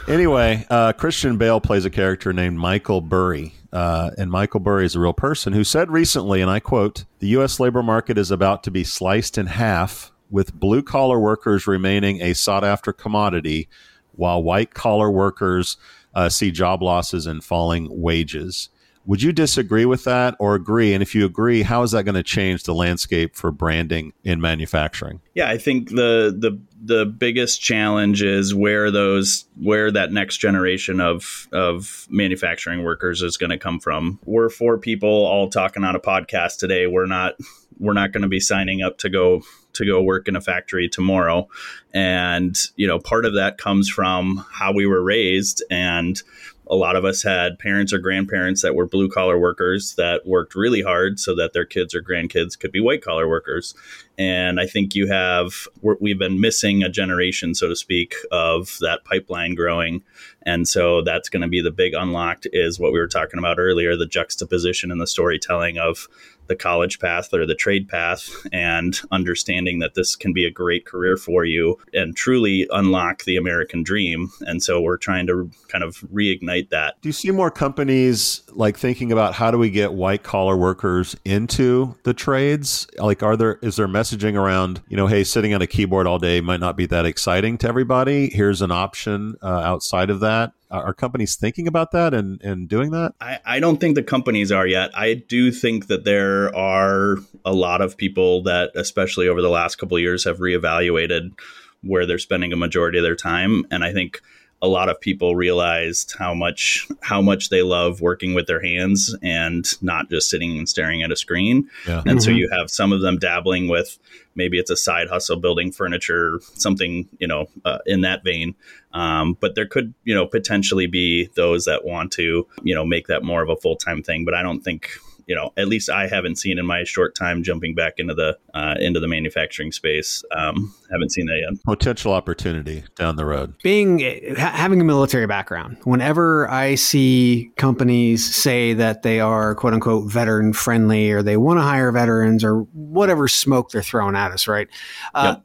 anyway, 0.09 0.67
uh, 0.71 0.93
Christian 0.93 1.39
Bale 1.39 1.61
plays 1.61 1.85
a 1.85 1.91
character 1.91 2.33
named 2.33 2.59
Michael 2.59 3.01
Burry. 3.01 3.55
Uh, 3.73 4.11
and 4.17 4.31
Michael 4.31 4.61
Burry 4.61 4.87
is 4.87 4.97
a 4.97 5.01
real 5.01 5.13
person 5.13 5.53
who 5.53 5.65
said 5.65 5.91
recently, 5.91 6.41
and 6.41 6.51
I 6.51 6.61
quote, 6.61 7.05
the 7.19 7.29
U.S. 7.29 7.61
labor 7.61 7.83
market 7.83 8.19
is 8.19 8.31
about 8.31 8.63
to 8.65 8.71
be 8.71 8.85
sliced 8.85 9.39
in 9.39 9.47
half, 9.47 10.13
with 10.31 10.55
blue 10.55 10.83
collar 10.83 11.21
workers 11.21 11.67
remaining 11.67 12.21
a 12.21 12.35
sought 12.35 12.65
after 12.65 12.93
commodity, 12.93 13.69
while 14.13 14.43
white 14.43 14.75
collar 14.75 15.11
workers 15.11 15.77
uh, 16.15 16.29
see 16.29 16.51
job 16.51 16.83
losses 16.83 17.27
and 17.27 17.45
falling 17.45 17.89
wages. 17.91 18.71
Would 19.07 19.23
you 19.23 19.33
disagree 19.33 19.85
with 19.85 20.03
that 20.05 20.35
or 20.41 20.57
agree? 20.57 20.93
And 20.93 21.01
if 21.01 21.15
you 21.15 21.25
agree, 21.25 21.63
how 21.63 21.83
is 21.85 21.93
that 21.93 22.03
going 22.03 22.17
to 22.17 22.25
change 22.25 22.65
the 22.65 22.75
landscape 22.75 23.37
for 23.37 23.53
branding 23.53 24.13
in 24.25 24.41
manufacturing? 24.41 25.21
Yeah, 25.35 25.49
I 25.49 25.59
think 25.59 25.91
the 25.91 26.35
the 26.37 26.59
the 26.83 27.07
biggest 27.07 27.61
challenge 27.61 28.23
is 28.23 28.55
where 28.55 28.91
those 28.91 29.47
where 29.61 29.91
that 29.91 30.13
next 30.13 30.39
generation 30.39 31.01
of 31.01 31.49
of 31.53 32.07
manufacturing 32.11 32.85
workers 32.85 33.23
is 33.23 33.37
going 33.37 33.51
to 33.51 33.59
come 33.59 33.81
from. 33.81 34.19
We're 34.25 34.51
four 34.51 34.79
people 34.79 35.09
all 35.09 35.49
talking 35.49 35.85
on 35.85 35.97
a 35.97 36.01
podcast 36.01 36.59
today. 36.59 36.87
We're 36.87 37.07
not 37.07 37.35
we're 37.79 37.93
not 37.93 38.13
going 38.13 38.23
to 38.23 38.29
be 38.29 38.41
signing 38.41 38.83
up 38.83 38.99
to 38.99 39.09
go 39.09 39.43
to 39.75 39.85
go 39.85 40.03
work 40.03 40.29
in 40.29 40.37
a 40.37 40.41
factory 40.41 40.89
tomorrow. 40.89 41.49
And 41.93 42.57
you 42.77 42.87
know, 42.87 42.99
part 42.99 43.25
of 43.25 43.35
that 43.35 43.59
comes 43.59 43.89
from 43.89 44.45
how 44.51 44.73
we 44.73 44.87
were 44.87 45.03
raised 45.03 45.63
and 45.71 46.21
a 46.69 46.75
lot 46.75 46.97
of 46.97 47.05
us 47.05 47.23
had 47.23 47.59
parents 47.59 47.93
or 47.93 47.99
grandparents 47.99 48.63
that 48.63 48.75
were 48.75 48.87
blue 48.87 49.09
collar 49.09 49.39
workers 49.39 49.95
that 49.97 50.27
worked 50.27 50.55
really 50.55 50.83
hard 50.83 51.21
so 51.21 51.35
that 51.37 51.53
their 51.53 51.65
kids 51.65 51.95
or 51.95 52.03
grandkids 52.03 52.59
could 52.59 52.73
be 52.73 52.81
white 52.81 53.03
collar 53.03 53.29
workers. 53.29 53.75
And 54.19 54.59
I 54.59 54.67
think 54.67 54.95
you 54.95 55.07
have, 55.09 55.69
we've 56.01 56.19
been 56.19 56.41
missing 56.41 56.83
a 56.83 56.89
generation, 56.89 57.55
so 57.55 57.69
to 57.69 57.77
speak, 57.77 58.15
of 58.33 58.79
that 58.81 59.05
pipeline 59.05 59.55
growing. 59.55 60.03
And 60.43 60.67
so 60.67 61.03
that's 61.03 61.29
going 61.29 61.43
to 61.43 61.49
be 61.49 61.61
the 61.61 61.71
big 61.71 61.93
unlocked 61.93 62.47
is 62.53 62.81
what 62.81 62.93
we 62.93 62.99
were 62.99 63.09
talking 63.09 63.39
about 63.39 63.59
earlier 63.59 63.97
the 63.97 64.07
juxtaposition 64.07 64.91
and 64.91 65.01
the 65.01 65.07
storytelling 65.07 65.79
of 65.79 66.09
the 66.47 66.57
college 66.57 66.99
path 66.99 67.33
or 67.35 67.47
the 67.47 67.55
trade 67.55 67.89
path 67.89 68.31
and 68.53 69.01
understanding 69.11 69.81
that 69.81 69.95
this 69.95 70.17
can 70.17 70.33
be 70.33 70.45
a 70.45 70.51
great 70.51 70.87
career 70.87 71.17
for 71.17 71.45
you 71.45 71.79
and 71.93 72.17
truly 72.17 72.69
unlock 72.71 73.25
the 73.25 73.37
American 73.37 73.83
dream. 73.83 74.31
And 74.43 74.63
so 74.63 74.81
we're 74.81 74.97
trying 74.97 75.27
to 75.27 75.51
kind 75.69 75.85
of 75.85 75.97
reignite 76.13 76.56
that. 76.71 77.01
Do 77.01 77.09
you 77.09 77.13
see 77.13 77.31
more 77.31 77.51
companies 77.51 78.43
like 78.53 78.77
thinking 78.77 79.13
about 79.13 79.35
how 79.35 79.51
do 79.51 79.59
we 79.59 79.71
get 79.71 79.93
white 79.93 80.23
collar 80.23 80.57
workers 80.57 81.17
into 81.25 81.95
the 82.05 82.15
trades? 82.15 82.87
Like, 82.99 83.23
are 83.23 83.37
there, 83.37 83.59
is 83.63 83.77
there 83.77 83.89
messaging 83.89 84.35
around, 84.35 84.83
you 84.89 84.97
know, 84.97 85.07
hey, 85.07 85.25
sitting 85.25 85.55
on 85.55 85.63
a 85.63 85.67
keyboard 85.67 86.07
all 86.07 86.19
day 86.19 86.41
might 86.41 86.61
not 86.61 86.77
be 86.77 86.87
that 86.87 87.07
exciting 87.07 87.59
to 87.59 87.69
everybody. 87.69 88.31
Here's 88.31 88.63
an 88.63 88.71
option 88.71 89.37
uh, 89.43 89.47
outside 89.47 90.11
of 90.11 90.21
that. 90.21 90.53
Are 90.69 90.93
companies 90.93 91.37
thinking 91.37 91.69
about 91.69 91.93
that 91.93 92.13
and, 92.13 92.43
and 92.43 92.69
doing 92.69 92.91
that? 92.91 93.15
I, 93.21 93.39
I 93.45 93.61
don't 93.61 93.81
think 93.81 93.95
the 93.95 94.03
companies 94.03 94.51
are 94.51 94.67
yet. 94.67 94.91
I 94.99 95.15
do 95.15 95.53
think 95.53 95.87
that 95.87 96.05
there 96.05 96.55
are 96.57 97.19
a 97.45 97.53
lot 97.53 97.81
of 97.81 97.97
people 97.97 98.43
that, 98.43 98.73
especially 98.75 99.29
over 99.29 99.41
the 99.41 99.49
last 99.49 99.77
couple 99.77 99.97
of 99.97 100.03
years, 100.03 100.25
have 100.25 100.39
reevaluated 100.39 101.39
where 101.83 102.05
they're 102.05 102.19
spending 102.19 102.53
a 102.53 102.57
majority 102.57 102.99
of 102.99 103.05
their 103.05 103.15
time. 103.15 103.65
And 103.71 103.85
I 103.85 103.93
think 103.93 104.21
a 104.63 104.69
lot 104.69 104.89
of 104.89 104.99
people 105.01 105.37
realized 105.37 106.15
how 106.19 106.33
much 106.35 106.89
how 107.03 107.21
much 107.21 107.51
they 107.51 107.63
love 107.63 108.01
working 108.01 108.33
with 108.35 108.47
their 108.47 108.61
hands 108.63 109.15
and 109.23 109.67
not 109.83 110.09
just 110.09 110.31
sitting 110.31 110.57
and 110.59 110.69
staring 110.69 111.03
at 111.03 111.13
a 111.13 111.17
screen. 111.17 111.69
Yeah. 111.87 112.03
And 112.07 112.23
so 112.23 112.31
Mhm. 112.31 112.37
you 112.39 112.49
have 112.51 112.71
some 112.71 112.93
of 112.93 113.01
them 113.03 113.19
dabbling 113.19 113.69
with 113.69 113.99
maybe 114.35 114.59
it's 114.59 114.71
a 114.71 114.77
side 114.77 115.09
hustle 115.09 115.37
building 115.37 115.73
furniture, 115.73 116.41
something 116.55 117.07
you 117.19 117.27
know 117.27 117.49
uh, 117.65 117.79
in 117.87 118.01
that 118.01 118.25
vein. 118.25 118.55
Um, 118.93 119.37
but 119.41 119.55
there 119.57 119.67
could 119.67 119.93
you 120.05 120.15
know 120.15 120.27
potentially 120.27 120.87
be 120.87 121.29
those 121.35 121.67
that 121.67 121.85
want 121.85 122.13
to 122.13 122.47
you 122.63 122.75
know 122.75 122.85
make 122.85 123.09
that 123.09 123.23
more 123.23 123.43
of 123.43 123.51
a 123.51 123.57
full 123.57 123.77
time 123.77 124.03
thing. 124.03 124.25
But 124.25 124.35
I 124.35 124.43
don't 124.43 124.61
think 124.63 124.91
you 125.27 125.35
know 125.35 125.53
at 125.57 125.69
least 125.69 125.91
I 125.91 126.07
haven't 126.07 126.37
seen 126.37 126.59
in 126.59 126.67
my 126.67 126.85
short 126.85 127.15
time 127.15 127.43
jumping 127.43 127.75
back 127.75 127.95
into 127.99 128.15
the 128.15 128.39
uh, 128.55 128.75
into 128.79 129.01
the 129.01 129.09
manufacturing 129.09 129.73
space. 129.73 130.25
Um, 130.35 130.75
haven't 130.91 131.11
seen 131.11 131.27
that 131.27 131.39
yet. 131.51 131.63
Potential 131.65 132.13
opportunity 132.13 132.85
down 132.97 133.17
the 133.17 133.25
road. 133.27 133.55
being 133.63 133.99
ha- 134.37 134.51
having 134.51 134.81
a 134.81 134.85
military 134.85 135.27
background 135.27 135.77
whenever 135.85 136.49
i 136.51 136.75
see 136.75 137.51
companies 137.57 138.35
say 138.35 138.73
that 138.73 139.03
they 139.03 139.21
are 139.21 139.55
quote 139.55 139.75
unquote 139.75 140.11
veteran 140.11 140.53
friendly 140.53 141.11
or 141.11 141.23
they 141.23 141.37
want 141.37 141.59
to 141.59 141.63
hire 141.63 141.91
veterans 141.93 142.45
or 142.45 142.61
whatever 142.73 143.27
smoke 143.29 143.71
they're 143.71 143.83
throwing 143.83 144.15
at 144.15 144.31
us 144.31 144.47
right 144.47 144.69
uh, 145.15 145.37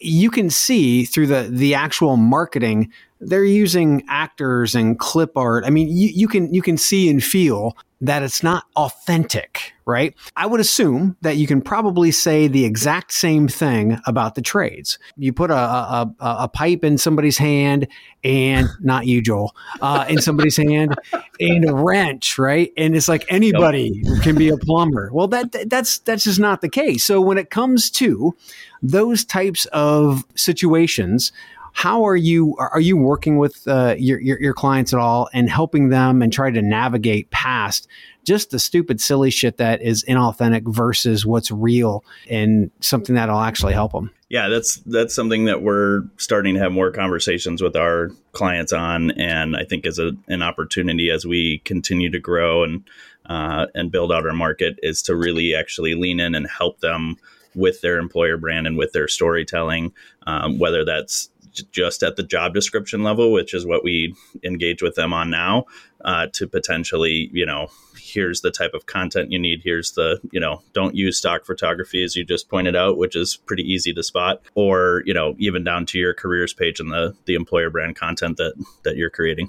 you 0.00 0.30
can 0.30 0.50
see 0.50 1.04
through 1.04 1.26
the 1.26 1.48
the 1.50 1.74
actual 1.74 2.16
marketing 2.16 2.90
they're 3.20 3.44
using 3.44 4.04
actors 4.08 4.74
and 4.74 4.98
clip 4.98 5.36
art. 5.36 5.64
I 5.64 5.70
mean 5.70 5.88
you, 5.88 6.08
you 6.08 6.28
can 6.28 6.52
you 6.52 6.62
can 6.62 6.76
see 6.76 7.08
and 7.08 7.22
feel 7.22 7.76
that 8.00 8.22
it's 8.22 8.42
not 8.42 8.64
authentic 8.76 9.74
right? 9.90 10.14
I 10.36 10.46
would 10.46 10.60
assume 10.60 11.16
that 11.22 11.36
you 11.36 11.48
can 11.48 11.60
probably 11.60 12.12
say 12.12 12.46
the 12.46 12.64
exact 12.64 13.12
same 13.12 13.48
thing 13.48 13.98
about 14.06 14.36
the 14.36 14.40
trades. 14.40 15.00
You 15.16 15.32
put 15.32 15.50
a, 15.50 15.56
a, 15.56 16.14
a, 16.20 16.48
pipe 16.48 16.84
in 16.84 16.96
somebody's 16.96 17.36
hand 17.36 17.88
and 18.22 18.68
not 18.80 19.06
you 19.06 19.20
joel 19.20 19.54
uh, 19.80 20.04
in 20.08 20.20
somebody's 20.20 20.56
hand 20.56 20.94
and 21.40 21.68
a 21.68 21.74
wrench 21.74 22.38
right? 22.38 22.72
And 22.76 22.94
it's 22.94 23.08
like 23.08 23.24
anybody 23.28 24.02
can 24.22 24.36
be 24.36 24.48
a 24.48 24.56
plumber. 24.56 25.10
Well 25.12 25.26
that 25.28 25.68
that's 25.68 25.98
that's 25.98 26.24
just 26.24 26.38
not 26.38 26.60
the 26.60 26.68
case. 26.68 27.04
So 27.04 27.20
when 27.20 27.36
it 27.36 27.50
comes 27.50 27.90
to 27.92 28.36
those 28.82 29.24
types 29.24 29.64
of 29.66 30.24
situations 30.36 31.32
how 31.72 32.04
are 32.04 32.16
you 32.16 32.56
are 32.58 32.80
you 32.80 32.96
working 32.96 33.38
with 33.38 33.66
uh, 33.66 33.94
your, 33.98 34.20
your, 34.20 34.40
your 34.40 34.54
clients 34.54 34.92
at 34.92 34.98
all 34.98 35.28
and 35.32 35.48
helping 35.48 35.88
them 35.88 36.22
and 36.22 36.32
try 36.32 36.50
to 36.50 36.62
navigate 36.62 37.30
past 37.30 37.88
just 38.24 38.50
the 38.50 38.58
stupid 38.58 39.00
silly 39.00 39.30
shit 39.30 39.56
that 39.56 39.80
is 39.80 40.04
inauthentic 40.04 40.62
versus 40.66 41.24
what's 41.24 41.50
real 41.50 42.04
and 42.28 42.70
something 42.80 43.14
that'll 43.14 43.40
actually 43.40 43.72
help 43.72 43.92
them 43.92 44.10
yeah 44.28 44.48
that's 44.48 44.76
that's 44.86 45.14
something 45.14 45.44
that 45.44 45.62
we're 45.62 46.02
starting 46.16 46.54
to 46.54 46.60
have 46.60 46.72
more 46.72 46.90
conversations 46.90 47.62
with 47.62 47.76
our 47.76 48.10
clients 48.32 48.72
on 48.72 49.10
and 49.12 49.56
i 49.56 49.64
think 49.64 49.86
as 49.86 49.98
a, 49.98 50.12
an 50.28 50.42
opportunity 50.42 51.10
as 51.10 51.24
we 51.24 51.58
continue 51.64 52.10
to 52.10 52.18
grow 52.18 52.64
and 52.64 52.84
uh, 53.26 53.66
and 53.74 53.92
build 53.92 54.10
out 54.10 54.26
our 54.26 54.32
market 54.32 54.78
is 54.82 55.02
to 55.02 55.14
really 55.14 55.54
actually 55.54 55.94
lean 55.94 56.18
in 56.18 56.34
and 56.34 56.48
help 56.48 56.80
them 56.80 57.16
with 57.54 57.80
their 57.80 57.98
employer 57.98 58.36
brand 58.36 58.66
and 58.66 58.76
with 58.76 58.92
their 58.92 59.06
storytelling 59.06 59.92
um, 60.26 60.58
whether 60.58 60.84
that's 60.84 61.30
just 61.62 62.02
at 62.02 62.16
the 62.16 62.22
job 62.22 62.54
description 62.54 63.02
level 63.02 63.32
which 63.32 63.54
is 63.54 63.66
what 63.66 63.84
we 63.84 64.14
engage 64.42 64.82
with 64.82 64.94
them 64.94 65.12
on 65.12 65.30
now 65.30 65.64
uh, 66.04 66.26
to 66.32 66.46
potentially 66.46 67.30
you 67.32 67.44
know 67.44 67.68
here's 67.96 68.40
the 68.40 68.50
type 68.50 68.72
of 68.74 68.86
content 68.86 69.30
you 69.30 69.38
need 69.38 69.60
here's 69.62 69.92
the 69.92 70.18
you 70.32 70.40
know 70.40 70.62
don't 70.72 70.94
use 70.94 71.18
stock 71.18 71.44
photography 71.44 72.02
as 72.02 72.16
you 72.16 72.24
just 72.24 72.48
pointed 72.48 72.74
out 72.74 72.96
which 72.96 73.14
is 73.14 73.36
pretty 73.36 73.62
easy 73.62 73.92
to 73.92 74.02
spot 74.02 74.42
or 74.54 75.02
you 75.04 75.14
know 75.14 75.34
even 75.38 75.62
down 75.62 75.86
to 75.86 75.98
your 75.98 76.14
careers 76.14 76.52
page 76.52 76.80
and 76.80 76.90
the 76.90 77.14
the 77.26 77.34
employer 77.34 77.70
brand 77.70 77.96
content 77.96 78.36
that 78.36 78.54
that 78.84 78.96
you're 78.96 79.10
creating. 79.10 79.48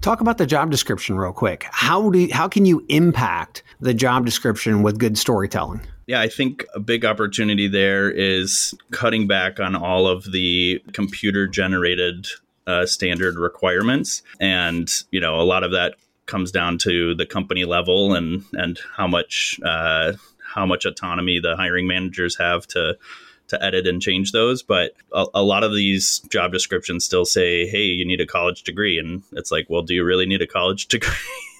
Talk 0.00 0.20
about 0.20 0.38
the 0.38 0.46
job 0.46 0.70
description 0.70 1.16
real 1.16 1.32
quick. 1.32 1.66
How 1.70 2.10
do 2.10 2.18
you, 2.18 2.34
how 2.34 2.46
can 2.46 2.66
you 2.66 2.84
impact 2.88 3.62
the 3.80 3.94
job 3.94 4.26
description 4.26 4.82
with 4.82 4.98
good 4.98 5.16
storytelling 5.16 5.80
yeah, 6.06 6.20
I 6.20 6.28
think 6.28 6.64
a 6.74 6.80
big 6.80 7.04
opportunity 7.04 7.68
there 7.68 8.10
is 8.10 8.74
cutting 8.90 9.26
back 9.26 9.60
on 9.60 9.74
all 9.74 10.06
of 10.06 10.30
the 10.32 10.82
computer 10.92 11.46
generated 11.46 12.26
uh, 12.66 12.86
standard 12.86 13.36
requirements. 13.36 14.22
And, 14.40 14.90
you 15.10 15.20
know, 15.20 15.40
a 15.40 15.42
lot 15.44 15.64
of 15.64 15.72
that 15.72 15.94
comes 16.26 16.50
down 16.50 16.78
to 16.78 17.14
the 17.14 17.26
company 17.26 17.64
level 17.64 18.14
and, 18.14 18.44
and 18.52 18.78
how 18.96 19.06
much, 19.06 19.58
uh, 19.64 20.12
how 20.54 20.66
much 20.66 20.84
autonomy 20.84 21.38
the 21.40 21.56
hiring 21.56 21.86
managers 21.86 22.36
have 22.36 22.66
to, 22.68 22.96
to 23.48 23.62
edit 23.62 23.86
and 23.86 24.00
change 24.00 24.32
those. 24.32 24.62
But 24.62 24.92
a, 25.12 25.26
a 25.34 25.42
lot 25.42 25.64
of 25.64 25.74
these 25.74 26.20
job 26.30 26.52
descriptions 26.52 27.04
still 27.04 27.24
say, 27.26 27.66
hey, 27.66 27.82
you 27.84 28.06
need 28.06 28.20
a 28.20 28.26
college 28.26 28.62
degree. 28.62 28.98
And 28.98 29.22
it's 29.32 29.52
like, 29.52 29.66
well, 29.68 29.82
do 29.82 29.94
you 29.94 30.04
really 30.04 30.26
need 30.26 30.42
a 30.42 30.46
college 30.46 30.86
degree? 30.88 31.12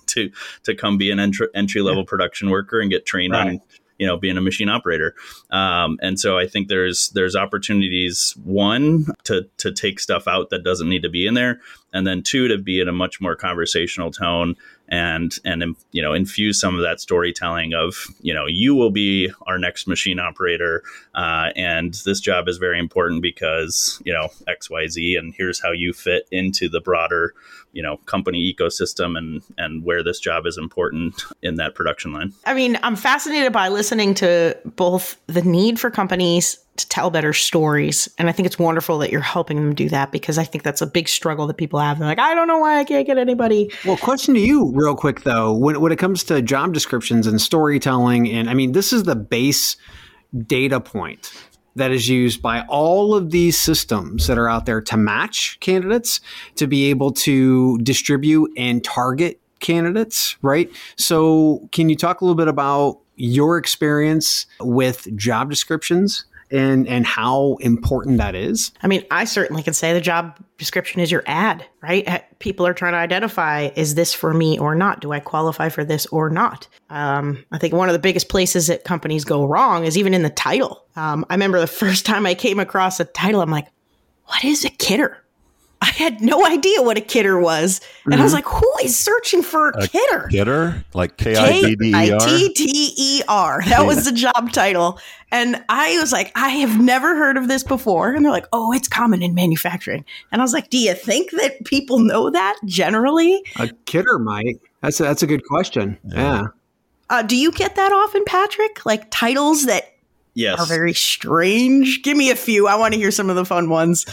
to 0.06 0.30
to 0.64 0.74
come 0.74 0.98
be 0.98 1.10
an 1.10 1.18
entry 1.18 1.48
entry 1.54 1.80
level 1.80 2.04
production 2.04 2.50
worker 2.50 2.78
and 2.78 2.90
get 2.90 3.06
trained 3.06 3.32
Right. 3.32 3.48
on 3.48 3.60
you 4.04 4.10
know 4.10 4.18
being 4.18 4.36
a 4.36 4.42
machine 4.42 4.68
operator. 4.68 5.14
Um, 5.50 5.98
and 6.02 6.20
so 6.20 6.36
i 6.36 6.46
think 6.46 6.68
there's 6.68 7.08
there's 7.10 7.34
opportunities 7.34 8.34
one 8.44 9.06
to 9.24 9.48
to 9.56 9.72
take 9.72 9.98
stuff 9.98 10.28
out 10.28 10.50
that 10.50 10.62
doesn't 10.62 10.90
need 10.90 11.02
to 11.02 11.08
be 11.08 11.26
in 11.26 11.32
there 11.32 11.60
and 11.94 12.06
then 12.06 12.22
two 12.22 12.48
to 12.48 12.58
be 12.58 12.80
in 12.80 12.88
a 12.88 12.92
much 12.92 13.20
more 13.20 13.34
conversational 13.34 14.10
tone 14.10 14.56
and 14.88 15.38
and 15.44 15.76
you 15.92 16.02
know 16.02 16.12
infuse 16.12 16.60
some 16.60 16.74
of 16.74 16.82
that 16.82 17.00
storytelling 17.00 17.72
of 17.74 18.06
you 18.20 18.34
know 18.34 18.46
you 18.46 18.74
will 18.74 18.90
be 18.90 19.30
our 19.46 19.58
next 19.58 19.86
machine 19.86 20.18
operator 20.18 20.82
uh, 21.14 21.50
and 21.56 21.94
this 22.04 22.20
job 22.20 22.48
is 22.48 22.58
very 22.58 22.78
important 22.78 23.22
because 23.22 24.00
you 24.04 24.12
know 24.12 24.28
xyz 24.48 25.18
and 25.18 25.34
here's 25.36 25.60
how 25.62 25.72
you 25.72 25.92
fit 25.92 26.28
into 26.30 26.68
the 26.68 26.80
broader 26.80 27.34
you 27.72 27.82
know 27.82 27.96
company 28.06 28.54
ecosystem 28.54 29.16
and 29.16 29.42
and 29.56 29.84
where 29.84 30.02
this 30.02 30.20
job 30.20 30.46
is 30.46 30.58
important 30.58 31.22
in 31.42 31.56
that 31.56 31.74
production 31.74 32.12
line. 32.12 32.32
I 32.44 32.54
mean 32.54 32.78
i'm 32.82 32.96
fascinated 32.96 33.52
by 33.52 33.68
listening 33.68 34.14
to 34.14 34.56
both 34.64 35.16
the 35.26 35.42
need 35.42 35.80
for 35.80 35.90
companies 35.90 36.58
to 36.76 36.88
tell 36.88 37.10
better 37.10 37.32
stories. 37.32 38.08
And 38.18 38.28
i 38.28 38.32
think 38.32 38.46
it's 38.46 38.58
wonderful 38.58 38.98
that 38.98 39.10
you're 39.10 39.20
helping 39.20 39.56
them 39.56 39.74
do 39.74 39.88
that 39.88 40.12
because 40.12 40.38
i 40.38 40.44
think 40.44 40.64
that's 40.64 40.82
a 40.82 40.86
big 40.86 41.08
struggle 41.08 41.46
that 41.46 41.56
people 41.56 41.78
have. 41.80 41.98
They're 41.98 42.08
like 42.08 42.18
i 42.18 42.34
don't 42.34 42.48
know 42.48 42.58
why 42.58 42.78
i 42.78 42.84
can't 42.84 43.06
get 43.06 43.18
anybody. 43.18 43.70
Well 43.84 43.96
question 43.96 44.34
to 44.34 44.40
you 44.40 44.72
real 44.74 44.94
quick 44.94 45.22
though. 45.22 45.52
When, 45.52 45.80
when 45.80 45.92
it 45.92 45.98
comes 45.98 46.24
to 46.24 46.42
job 46.42 46.72
descriptions 46.74 47.26
and 47.26 47.40
storytelling 47.40 48.30
and 48.30 48.50
i 48.50 48.54
mean 48.54 48.72
this 48.72 48.92
is 48.92 49.04
the 49.04 49.16
base 49.16 49.76
data 50.46 50.80
point 50.80 51.32
that 51.76 51.90
is 51.90 52.08
used 52.08 52.40
by 52.40 52.62
all 52.62 53.14
of 53.14 53.30
these 53.30 53.60
systems 53.60 54.26
that 54.26 54.38
are 54.38 54.48
out 54.48 54.66
there 54.66 54.80
to 54.80 54.96
match 54.96 55.58
candidates, 55.60 56.20
to 56.56 56.66
be 56.66 56.90
able 56.90 57.10
to 57.10 57.78
distribute 57.78 58.50
and 58.56 58.84
target 58.84 59.40
candidates, 59.60 60.36
right? 60.42 60.70
So, 60.96 61.68
can 61.72 61.88
you 61.88 61.96
talk 61.96 62.20
a 62.20 62.24
little 62.24 62.36
bit 62.36 62.48
about 62.48 63.00
your 63.16 63.58
experience 63.58 64.46
with 64.60 65.06
job 65.16 65.50
descriptions 65.50 66.26
and 66.54 66.88
and 66.88 67.06
how 67.06 67.56
important 67.60 68.18
that 68.18 68.34
is? 68.34 68.72
I 68.82 68.86
mean, 68.86 69.04
I 69.10 69.24
certainly 69.24 69.62
can 69.62 69.74
say 69.74 69.92
the 69.92 70.00
job 70.00 70.38
description 70.56 71.00
is 71.00 71.10
your 71.10 71.24
ad, 71.26 71.66
right? 71.82 72.24
People 72.38 72.66
are 72.66 72.74
trying 72.74 72.92
to 72.92 72.98
identify 72.98 73.70
is 73.74 73.94
this 73.94 74.14
for 74.14 74.32
me 74.32 74.58
or 74.58 74.74
not? 74.74 75.00
Do 75.00 75.12
I 75.12 75.20
qualify 75.20 75.68
for 75.68 75.84
this 75.84 76.06
or 76.06 76.30
not? 76.30 76.68
Um, 76.90 77.44
I 77.52 77.58
think 77.58 77.74
one 77.74 77.88
of 77.88 77.92
the 77.92 77.98
biggest 77.98 78.28
places 78.28 78.68
that 78.68 78.84
companies 78.84 79.24
go 79.24 79.44
wrong 79.44 79.84
is 79.84 79.98
even 79.98 80.14
in 80.14 80.22
the 80.22 80.30
title. 80.30 80.84
Um, 80.96 81.26
I 81.28 81.34
remember 81.34 81.60
the 81.60 81.66
first 81.84 82.06
time 82.06 82.26
I 82.26 82.34
came 82.34 82.60
across 82.60 83.00
a 83.00 83.04
title, 83.04 83.40
I'm 83.40 83.50
like, 83.50 83.68
what 84.26 84.44
is 84.44 84.64
a 84.64 84.70
kidder? 84.70 85.23
I 85.84 85.88
had 85.88 86.22
no 86.22 86.46
idea 86.46 86.80
what 86.80 86.96
a 86.96 87.02
kidder 87.02 87.38
was. 87.38 87.82
And 88.04 88.14
mm-hmm. 88.14 88.20
I 88.22 88.24
was 88.24 88.32
mm-hmm. 88.32 88.36
like, 88.36 88.62
who 88.62 88.72
is 88.82 88.98
searching 88.98 89.42
for 89.42 89.68
a, 89.68 89.84
a 89.84 89.88
kidder? 89.88 90.28
Kidder? 90.28 90.82
Like 90.94 91.18
K 91.18 91.36
I 91.36 91.60
D 91.60 91.76
D 91.76 91.92
E 91.94 92.10
R? 92.10 92.20
T 92.20 92.52
T 92.54 92.94
E 92.96 93.22
R. 93.28 93.62
That 93.66 93.84
was 93.84 94.06
the 94.06 94.12
job 94.26 94.50
title. 94.52 94.98
And 95.30 95.62
I 95.68 95.98
was 96.00 96.10
like, 96.10 96.32
I 96.34 96.48
have 96.48 96.80
never 96.80 97.14
heard 97.16 97.36
of 97.36 97.48
this 97.48 97.62
before. 97.62 98.14
And 98.14 98.24
they're 98.24 98.32
like, 98.32 98.46
oh, 98.50 98.72
it's 98.72 98.88
common 98.88 99.22
in 99.22 99.34
manufacturing. 99.34 100.06
And 100.32 100.40
I 100.40 100.44
was 100.44 100.54
like, 100.54 100.70
do 100.70 100.78
you 100.78 100.94
think 100.94 101.32
that 101.32 101.62
people 101.66 101.98
know 101.98 102.30
that 102.30 102.56
generally? 102.64 103.44
A 103.56 103.68
kidder 103.84 104.18
might. 104.18 104.58
That's 104.80 104.98
a, 105.00 105.02
that's 105.02 105.22
a 105.22 105.26
good 105.26 105.44
question. 105.44 105.98
Yeah. 106.06 106.16
yeah. 106.16 106.42
Uh, 107.10 107.22
do 107.22 107.36
you 107.36 107.52
get 107.52 107.76
that 107.76 107.92
often, 107.92 108.24
Patrick? 108.24 108.86
Like 108.86 109.10
titles 109.10 109.66
that 109.66 109.92
yes. 110.32 110.58
are 110.58 110.66
very 110.66 110.94
strange? 110.94 112.02
Give 112.02 112.16
me 112.16 112.30
a 112.30 112.36
few. 112.36 112.68
I 112.68 112.76
want 112.76 112.94
to 112.94 113.00
hear 113.00 113.10
some 113.10 113.28
of 113.28 113.36
the 113.36 113.44
fun 113.44 113.68
ones. 113.68 114.06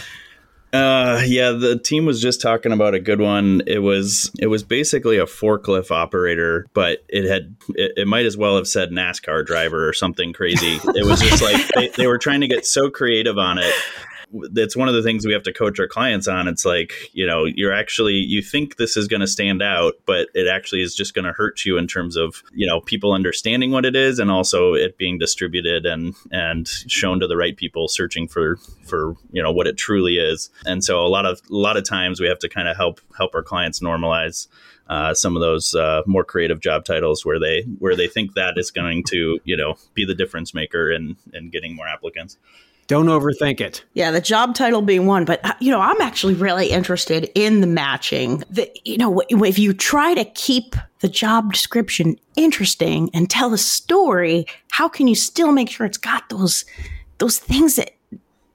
Uh, 0.74 1.22
yeah, 1.26 1.52
the 1.52 1.78
team 1.78 2.06
was 2.06 2.22
just 2.22 2.42
talking 2.42 2.72
about 2.72 2.94
a 2.94 3.00
good 3.00 3.20
one. 3.20 3.62
It 3.68 3.80
was 3.80 4.32
it 4.40 4.48
was 4.48 4.64
basically 4.64 5.18
a 5.18 5.26
forklift 5.26 5.92
operator, 5.92 6.66
but 6.74 7.04
it 7.10 7.30
had 7.30 7.56
it, 7.76 7.94
it 7.98 8.08
might 8.08 8.26
as 8.26 8.38
well 8.38 8.56
have 8.56 8.68
said 8.68 8.90
NASCAR 8.90 9.46
driver 9.46 9.88
or 9.88 9.94
something 9.94 10.32
crazy. 10.32 10.80
It 10.96 11.06
was 11.06 11.20
just 11.20 11.44
like 11.44 11.68
they, 11.76 11.90
they 11.90 12.08
were 12.08 12.18
trying 12.18 12.42
to 12.42 12.48
get 12.48 12.66
so 12.66 12.90
creative 12.90 13.38
on 13.38 13.58
it 13.58 13.74
it's 14.34 14.76
one 14.76 14.88
of 14.88 14.94
the 14.94 15.04
things 15.04 15.26
we 15.26 15.34
have 15.34 15.44
to 15.44 15.54
coach 15.54 15.80
our 15.80 15.88
clients 15.88 16.28
on. 16.28 16.48
It's 16.48 16.66
like, 16.66 16.94
you 17.14 17.26
know, 17.26 17.46
you're 17.46 17.74
actually, 17.74 18.14
you 18.14 18.42
think 18.42 18.78
this 18.78 18.96
is 18.96 19.08
going 19.08 19.20
to 19.22 19.28
stand 19.28 19.62
out, 19.62 19.94
but 20.06 20.30
it 20.34 20.48
actually 20.48 20.82
is 20.82 20.96
just 20.96 21.14
going 21.14 21.26
to 21.26 21.34
hurt 21.34 21.66
you 21.66 21.78
in 21.78 21.88
terms 21.88 22.16
of, 22.16 22.44
you 22.54 22.68
know, 22.68 22.82
people 22.82 23.14
understanding 23.14 23.72
what 23.72 23.86
it 23.86 23.96
is 23.96 24.20
and 24.20 24.32
also 24.32 24.74
it 24.74 24.98
being 24.98 25.18
distributed 25.18 25.86
and, 25.86 26.16
and 26.32 26.68
shown 26.68 27.20
to 27.20 27.28
the 27.28 27.38
right 27.38 27.58
people 27.58 27.88
searching 27.88 28.28
for, 28.28 28.58
for, 28.86 29.16
you 29.32 29.42
know, 29.42 29.52
what 29.52 29.68
it 29.68 29.78
truly 29.78 30.18
is. 30.18 30.50
And 30.66 30.84
so 30.84 31.06
a 31.06 31.10
lot 31.10 31.26
of, 31.26 31.42
a 31.50 31.54
lot 31.56 31.78
of 31.78 31.84
times 31.84 32.20
we 32.20 32.28
have 32.28 32.40
to 32.40 32.50
kind 32.50 32.68
of 32.68 32.78
help, 32.78 33.02
help 33.18 33.36
our 33.36 33.44
clients 33.44 33.80
normalize 33.80 34.48
uh, 34.88 35.14
some 35.14 35.38
of 35.38 35.42
those 35.42 35.74
uh, 35.74 36.02
more 36.06 36.26
creative 36.26 36.60
job 36.60 36.84
titles 36.84 37.26
where 37.26 37.40
they 37.40 37.62
where 37.80 37.96
they 37.96 38.08
think 38.08 38.34
that 38.34 38.56
is 38.58 38.72
going 38.72 39.04
to 39.06 39.40
you 39.46 39.56
know 39.56 39.76
be 39.94 40.04
the 40.04 40.14
difference 40.14 40.54
maker 40.54 40.92
in 40.92 41.16
in 41.34 41.50
getting 41.50 41.74
more 41.74 41.88
applicants. 41.88 42.38
Don't 42.88 43.06
overthink 43.06 43.62
it. 43.62 43.84
Yeah, 43.94 44.12
the 44.12 44.20
job 44.20 44.54
title 44.54 44.82
being 44.82 45.06
one, 45.06 45.24
but 45.24 45.44
uh, 45.46 45.54
you 45.60 45.72
know, 45.72 45.80
I'm 45.80 46.02
actually 46.02 46.34
really 46.34 46.68
interested 46.68 47.30
in 47.36 47.62
the 47.62 47.68
matching. 47.68 48.44
The, 48.50 48.70
you 48.84 48.98
know, 48.98 49.22
if 49.30 49.58
you 49.58 49.74
try 49.74 50.14
to 50.14 50.26
keep 50.26 50.76
the 51.00 51.08
job 51.08 51.54
description 51.54 52.18
interesting 52.36 53.10
and 53.14 53.30
tell 53.30 53.54
a 53.54 53.58
story, 53.58 54.46
how 54.72 54.90
can 54.90 55.08
you 55.08 55.16
still 55.16 55.52
make 55.52 55.70
sure 55.70 55.86
it's 55.86 55.98
got 55.98 56.30
those 56.30 56.66
those 57.20 57.40
things 57.40 57.76
that 57.76 57.92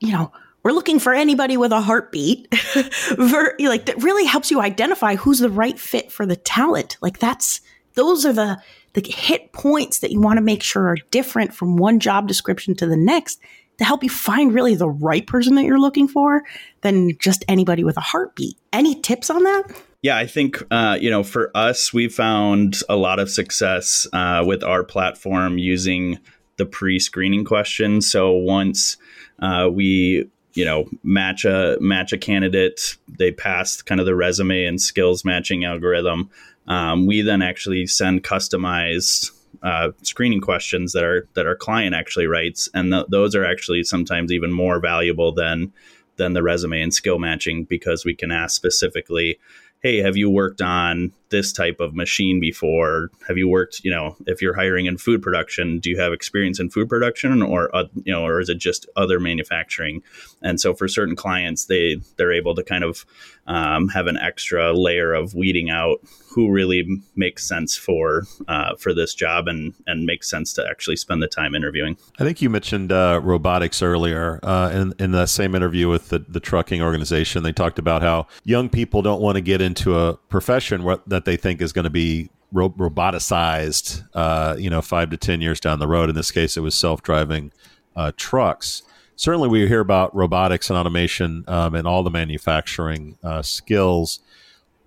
you 0.01 0.13
know 0.13 0.33
we're 0.63 0.73
looking 0.73 0.99
for 0.99 1.15
anybody 1.15 1.57
with 1.57 1.71
a 1.71 1.81
heartbeat 1.81 2.53
like 3.17 3.87
that 3.87 3.95
really 4.03 4.25
helps 4.25 4.51
you 4.51 4.61
identify 4.61 5.15
who's 5.15 5.39
the 5.39 5.49
right 5.49 5.79
fit 5.79 6.11
for 6.11 6.27
the 6.27 6.35
talent 6.35 6.97
like 7.01 7.21
that's 7.21 7.61
those 7.95 8.27
are 8.27 8.33
the 8.33 8.61
the 8.95 9.03
hit 9.09 9.53
points 9.53 10.01
that 10.01 10.11
you 10.11 10.21
want 10.21 10.39
to 10.39 10.43
make 10.43 10.63
sure 10.63 10.89
are 10.89 10.97
different 11.11 11.55
from 11.55 11.77
one 11.77 12.01
job 12.01 12.27
description 12.27 12.75
to 12.75 12.87
the 12.87 12.97
next 12.97 13.41
to 13.79 13.85
help 13.85 14.03
you 14.03 14.11
find 14.11 14.55
really 14.55 14.75
the 14.75 14.89
right 14.89 15.27
person 15.27 15.55
that 15.57 15.65
you're 15.65 15.81
looking 15.81 16.09
for 16.09 16.45
than 16.81 17.17
just 17.19 17.45
anybody 17.49 17.85
with 17.85 17.97
a 17.97 18.01
heartbeat. 18.01 18.57
Any 18.73 19.01
tips 19.01 19.31
on 19.31 19.43
that? 19.43 19.65
Yeah, 20.03 20.17
I 20.17 20.27
think 20.27 20.63
uh, 20.71 20.99
you 21.01 21.11
know 21.11 21.23
for 21.23 21.51
us, 21.55 21.93
we 21.93 22.09
found 22.09 22.77
a 22.89 22.97
lot 22.97 23.19
of 23.19 23.31
success 23.31 24.07
uh, 24.13 24.45
with 24.47 24.63
our 24.63 24.85
platform 24.85 25.59
using 25.59 26.19
the 26.59 26.67
pre-screening 26.67 27.45
questions. 27.45 28.11
So 28.11 28.33
once 28.33 28.97
uh, 29.41 29.69
we 29.73 30.29
you 30.55 30.65
know 30.65 30.89
match 31.03 31.45
a 31.45 31.77
match 31.81 32.13
a 32.13 32.19
candidate, 32.19 32.97
they 33.09 33.33
pass 33.33 33.83
kind 33.83 34.01
of 34.01 34.07
the 34.07 34.15
resume 34.15 34.65
and 34.65 34.81
skills 34.81 35.25
matching 35.25 35.65
algorithm. 35.65 36.31
Um, 36.69 37.07
we 37.07 37.23
then 37.23 37.43
actually 37.43 37.87
send 37.87 38.25
customized 38.25 39.31
uh, 39.63 39.91
screening 40.03 40.41
questions 40.41 40.93
that 40.93 41.05
our 41.05 41.27
that 41.35 41.47
our 41.47 41.57
client 41.57 41.95
actually 41.95 42.27
writes, 42.27 42.69
and 42.75 42.93
th- 42.93 43.07
those 43.09 43.35
are 43.35 43.45
actually 43.45 43.83
sometimes 43.83 44.33
even 44.33 44.53
more 44.53 44.81
valuable 44.81 45.33
than 45.33 45.73
than 46.17 46.33
the 46.33 46.43
resume 46.43 46.81
and 46.81 46.95
skill 46.95 47.19
matching 47.19 47.65
because 47.65 48.05
we 48.05 48.15
can 48.15 48.31
ask 48.31 48.57
specifically, 48.57 49.39
hey, 49.83 49.99
have 49.99 50.17
you 50.17 50.31
worked 50.31 50.63
on 50.63 51.13
this 51.31 51.53
type 51.53 51.81
of 51.81 51.95
machine 51.95 52.41
before? 52.41 53.11
Have 53.29 53.37
you 53.37 53.49
worked, 53.49 53.83
you 53.85 53.91
know, 53.91 54.17
if 54.27 54.41
you're 54.41 54.55
hiring 54.55 54.87
in 54.87 54.97
food 54.97 55.23
production, 55.23 55.79
do 55.79 55.91
you 55.91 55.99
have 55.99 56.13
experience 56.13 56.61
in 56.61 56.71
food 56.71 56.89
production 56.89 57.43
or, 57.43 57.75
uh, 57.75 57.85
you 58.05 58.13
know, 58.13 58.25
or 58.25 58.41
is 58.41 58.49
it 58.49 58.59
just 58.59 58.87
other 58.97 59.19
manufacturing? 59.19 60.03
And 60.43 60.61
so 60.61 60.75
for 60.75 60.89
certain 60.89 61.17
clients, 61.17 61.67
they, 61.67 61.97
they're 62.17 62.33
able 62.33 62.55
to 62.55 62.63
kind 62.63 62.85
of 62.85 63.05
um, 63.47 63.89
have 63.89 64.07
an 64.07 64.17
extra 64.17 64.73
layer 64.73 65.13
of 65.15 65.35
weeding 65.35 65.71
out 65.71 66.01
who 66.37 66.51
really 66.51 66.87
makes 67.15 67.49
sense 67.49 67.77
for 67.77 68.25
uh, 68.47 68.75
for 68.77 68.93
this 68.93 69.15
job 69.15 69.49
and 69.49 69.73
and 69.87 70.05
makes 70.05 70.29
sense 70.29 70.53
to 70.53 70.67
actually 70.69 70.97
spend 70.97 71.23
the 71.23 71.27
time 71.29 71.55
interviewing. 71.55 71.97
I 72.19 72.25
think 72.25 72.43
you 72.43 72.51
mentioned 72.51 72.93
uh, 72.93 73.21
robotics 73.23 73.83
earlier 73.83 74.39
uh, 74.43 74.71
in 74.71 74.95
in 74.99 75.13
the 75.13 75.27
same 75.27 75.55
interview 75.55 75.89
with 75.89 76.11
the, 76.11 76.19
the 76.19 76.41
trucking 76.41 76.83
organization. 76.83 77.43
They 77.43 77.53
talked 77.53 77.79
about 77.79 78.03
how 78.03 78.27
young 78.45 78.69
people 78.69 79.01
don't 79.01 79.23
want 79.23 79.37
to 79.37 79.41
get 79.41 79.61
into 79.61 79.99
a 79.99 80.15
profession 80.29 80.83
where, 80.83 80.99
they 81.25 81.37
think 81.37 81.61
is 81.61 81.73
going 81.73 81.85
to 81.85 81.91
be 81.91 82.31
ro- 82.53 82.71
roboticized. 82.71 84.07
Uh, 84.15 84.57
you 84.59 84.71
know, 84.71 84.83
five 84.83 85.11
to 85.11 85.17
ten 85.17 85.41
years 85.41 85.61
down 85.61 85.79
the 85.79 85.89
road. 85.89 86.09
In 86.09 86.15
this 86.15 86.31
case, 86.31 86.57
it 86.57 86.61
was 86.61 86.75
self 86.75 87.03
driving 87.03 87.53
uh, 87.95 88.13
trucks 88.17 88.83
certainly 89.17 89.49
we 89.49 89.67
hear 89.67 89.81
about 89.81 90.15
robotics 90.15 90.71
and 90.71 90.79
automation 90.79 91.45
um, 91.49 91.75
and 91.75 91.89
all 91.89 92.03
the 92.03 92.11
manufacturing 92.11 93.19
uh, 93.25 93.43
skills. 93.43 94.21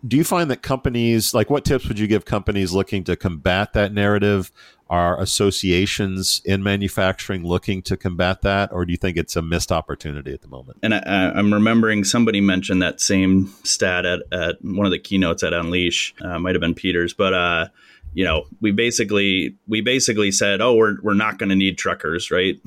Do 0.07 0.15
you 0.15 0.23
find 0.23 0.49
that 0.49 0.61
companies, 0.61 1.33
like, 1.33 1.49
what 1.49 1.65
tips 1.65 1.87
would 1.87 1.99
you 1.99 2.07
give 2.07 2.23
companies 2.23 2.71
looking 2.71 3.03
to 3.03 3.17
combat 3.17 3.73
that 3.73 3.91
narrative? 3.91 4.51
Are 4.89 5.19
associations 5.21 6.41
in 6.45 6.63
manufacturing 6.63 7.43
looking 7.43 7.81
to 7.83 7.95
combat 7.95 8.41
that, 8.41 8.71
or 8.71 8.85
do 8.85 8.91
you 8.91 8.97
think 8.97 9.17
it's 9.17 9.35
a 9.35 9.41
missed 9.41 9.71
opportunity 9.71 10.33
at 10.33 10.41
the 10.41 10.47
moment? 10.47 10.79
And 10.81 10.93
I, 10.95 11.01
am 11.37 11.53
remembering 11.53 12.03
somebody 12.03 12.41
mentioned 12.41 12.81
that 12.81 12.99
same 12.99 13.53
stat 13.63 14.05
at, 14.05 14.21
at 14.31 14.57
one 14.63 14.85
of 14.85 14.91
the 14.91 14.99
keynotes 14.99 15.43
at 15.43 15.53
Unleash. 15.53 16.15
Uh, 16.21 16.39
might 16.39 16.55
have 16.55 16.61
been 16.61 16.73
Peters, 16.73 17.13
but 17.13 17.33
uh, 17.33 17.67
you 18.13 18.23
know, 18.23 18.45
we 18.61 18.71
basically 18.71 19.55
we 19.67 19.81
basically 19.81 20.31
said, 20.31 20.61
oh, 20.61 20.75
we're 20.75 20.97
we're 21.01 21.13
not 21.13 21.37
going 21.37 21.49
to 21.49 21.55
need 21.55 21.77
truckers, 21.77 22.31
right? 22.31 22.59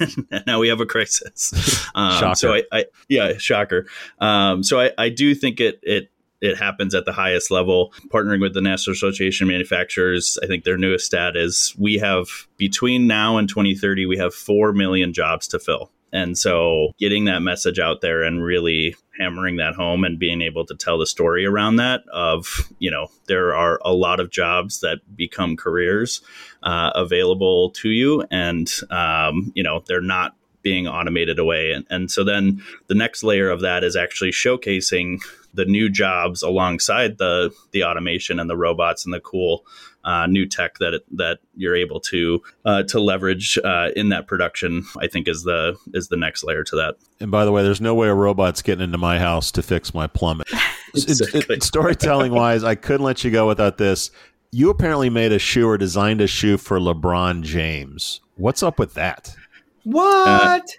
Yep. 0.00 0.46
now 0.46 0.58
we 0.58 0.68
have 0.68 0.80
a 0.80 0.86
crisis. 0.86 1.52
Um, 1.96 2.34
so 2.34 2.54
I, 2.54 2.62
I, 2.72 2.86
yeah, 3.08 3.36
shocker. 3.38 3.86
Um, 4.18 4.64
so 4.64 4.80
I, 4.80 4.90
I 4.98 5.10
do 5.10 5.32
think 5.32 5.60
it 5.60 5.78
it 5.84 6.10
it 6.44 6.58
happens 6.58 6.94
at 6.94 7.06
the 7.06 7.12
highest 7.12 7.50
level. 7.50 7.92
Partnering 8.12 8.40
with 8.40 8.54
the 8.54 8.60
National 8.60 8.92
Association 8.92 9.46
of 9.46 9.52
Manufacturers, 9.52 10.38
I 10.42 10.46
think 10.46 10.64
their 10.64 10.76
newest 10.76 11.06
stat 11.06 11.36
is 11.36 11.74
we 11.78 11.98
have 11.98 12.28
between 12.58 13.06
now 13.06 13.38
and 13.38 13.48
2030, 13.48 14.06
we 14.06 14.18
have 14.18 14.34
four 14.34 14.72
million 14.72 15.12
jobs 15.12 15.48
to 15.48 15.58
fill 15.58 15.90
And 16.12 16.36
so 16.38 16.92
getting 16.98 17.24
that 17.24 17.40
message 17.40 17.78
out 17.78 18.02
there 18.02 18.22
and 18.22 18.44
really 18.44 18.94
hammering 19.18 19.56
that 19.56 19.74
home 19.74 20.04
and 20.04 20.18
being 20.18 20.42
able 20.42 20.66
to 20.66 20.74
tell 20.74 20.98
the 20.98 21.06
story 21.06 21.46
around 21.46 21.76
that 21.76 22.02
of, 22.12 22.70
you 22.78 22.90
know, 22.90 23.08
there 23.26 23.54
are 23.54 23.80
a 23.84 23.92
lot 23.92 24.20
of 24.20 24.30
jobs 24.30 24.80
that 24.80 24.98
become 25.16 25.56
careers 25.56 26.20
uh, 26.62 26.90
available 26.94 27.70
to 27.70 27.88
you. 27.88 28.24
And, 28.30 28.70
um, 28.90 29.50
you 29.54 29.62
know, 29.62 29.82
they're 29.86 30.00
not 30.00 30.36
being 30.62 30.86
automated 30.86 31.38
away. 31.38 31.72
And, 31.72 31.86
and 31.90 32.10
so 32.10 32.22
then 32.22 32.62
the 32.86 32.94
next 32.94 33.22
layer 33.22 33.50
of 33.50 33.60
that 33.60 33.84
is 33.84 33.96
actually 33.96 34.30
showcasing 34.30 35.18
the 35.54 35.64
new 35.64 35.88
jobs 35.88 36.42
alongside 36.42 37.18
the 37.18 37.54
the 37.72 37.84
automation 37.84 38.38
and 38.38 38.50
the 38.50 38.56
robots 38.56 39.04
and 39.04 39.14
the 39.14 39.20
cool 39.20 39.64
uh, 40.04 40.26
new 40.26 40.46
tech 40.46 40.78
that 40.78 41.02
that 41.12 41.38
you're 41.56 41.76
able 41.76 42.00
to 42.00 42.42
uh, 42.64 42.82
to 42.84 43.00
leverage 43.00 43.58
uh, 43.64 43.88
in 43.96 44.10
that 44.10 44.26
production. 44.26 44.84
I 45.00 45.06
think 45.06 45.28
is 45.28 45.44
the 45.44 45.76
is 45.92 46.08
the 46.08 46.16
next 46.16 46.44
layer 46.44 46.64
to 46.64 46.76
that. 46.76 46.96
And 47.20 47.30
by 47.30 47.44
the 47.44 47.52
way, 47.52 47.62
there's 47.62 47.80
no 47.80 47.94
way 47.94 48.08
a 48.08 48.14
robot's 48.14 48.62
getting 48.62 48.84
into 48.84 48.98
my 48.98 49.18
house 49.18 49.50
to 49.52 49.62
fix 49.62 49.94
my 49.94 50.06
plumbing. 50.06 50.46
exactly. 50.94 51.60
storytelling 51.60 52.32
wise, 52.32 52.64
I 52.64 52.74
couldn't 52.74 53.04
let 53.04 53.24
you 53.24 53.30
go 53.30 53.48
without 53.48 53.78
this. 53.78 54.10
You 54.50 54.70
apparently 54.70 55.10
made 55.10 55.32
a 55.32 55.38
shoe 55.38 55.66
or 55.66 55.76
designed 55.76 56.20
a 56.20 56.28
shoe 56.28 56.58
for 56.58 56.78
LeBron 56.78 57.42
James. 57.42 58.20
What's 58.36 58.62
up 58.62 58.78
with 58.78 58.94
that? 58.94 59.34
What? 59.82 60.76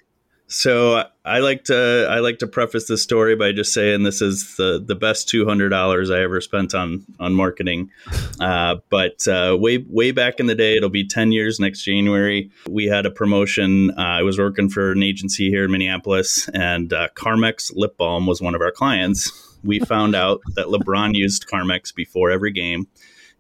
So 0.48 1.04
I 1.24 1.40
like 1.40 1.64
to 1.66 2.08
I 2.10 2.20
like 2.20 2.38
to 2.40 2.48
preface 2.48 2.88
this 2.88 3.02
story 3.02 3.36
by 3.36 3.52
just 3.52 3.74
saying 3.74 4.04
this 4.04 4.22
is 4.22 4.56
the 4.58 4.84
the 4.86 4.94
best 4.94 5.28
two 5.28 5.46
hundred 5.46 5.70
dollars 5.70 6.12
I 6.12 6.22
ever 6.22 6.40
spent 6.40 6.76
on 6.76 7.04
on 7.20 7.34
marketing. 7.34 7.90
Uh, 8.40 8.76
but 8.90 9.28
uh, 9.28 9.58
way 9.60 9.80
way 9.90 10.12
back 10.12 10.40
in 10.40 10.46
the 10.46 10.54
day, 10.54 10.78
it'll 10.78 10.90
be 10.90 11.08
ten 11.08 11.32
years 11.32 11.60
next 11.60 11.84
January. 11.84 12.52
We 12.70 12.86
had 12.86 13.08
a 13.08 13.12
promotion. 13.12 13.92
Uh, 13.98 14.02
I 14.02 14.22
was 14.22 14.38
working 14.38 14.70
for 14.70 14.92
an 14.92 15.02
agency 15.02 15.50
here 15.50 15.66
in 15.66 15.72
Minneapolis, 15.72 16.48
and 16.54 16.94
uh, 16.94 17.08
Carmex 17.16 17.72
lip 17.76 17.98
balm 17.98 18.28
was 18.28 18.40
one 18.40 18.54
of 18.54 18.62
our 18.62 18.72
clients. 18.72 19.58
We 19.64 19.80
found 19.80 20.16
out 20.16 20.42
that 20.54 20.68
LeBron 20.68 21.16
used 21.16 21.48
Carmex 21.48 21.94
before 21.94 22.30
every 22.30 22.52
game. 22.52 22.88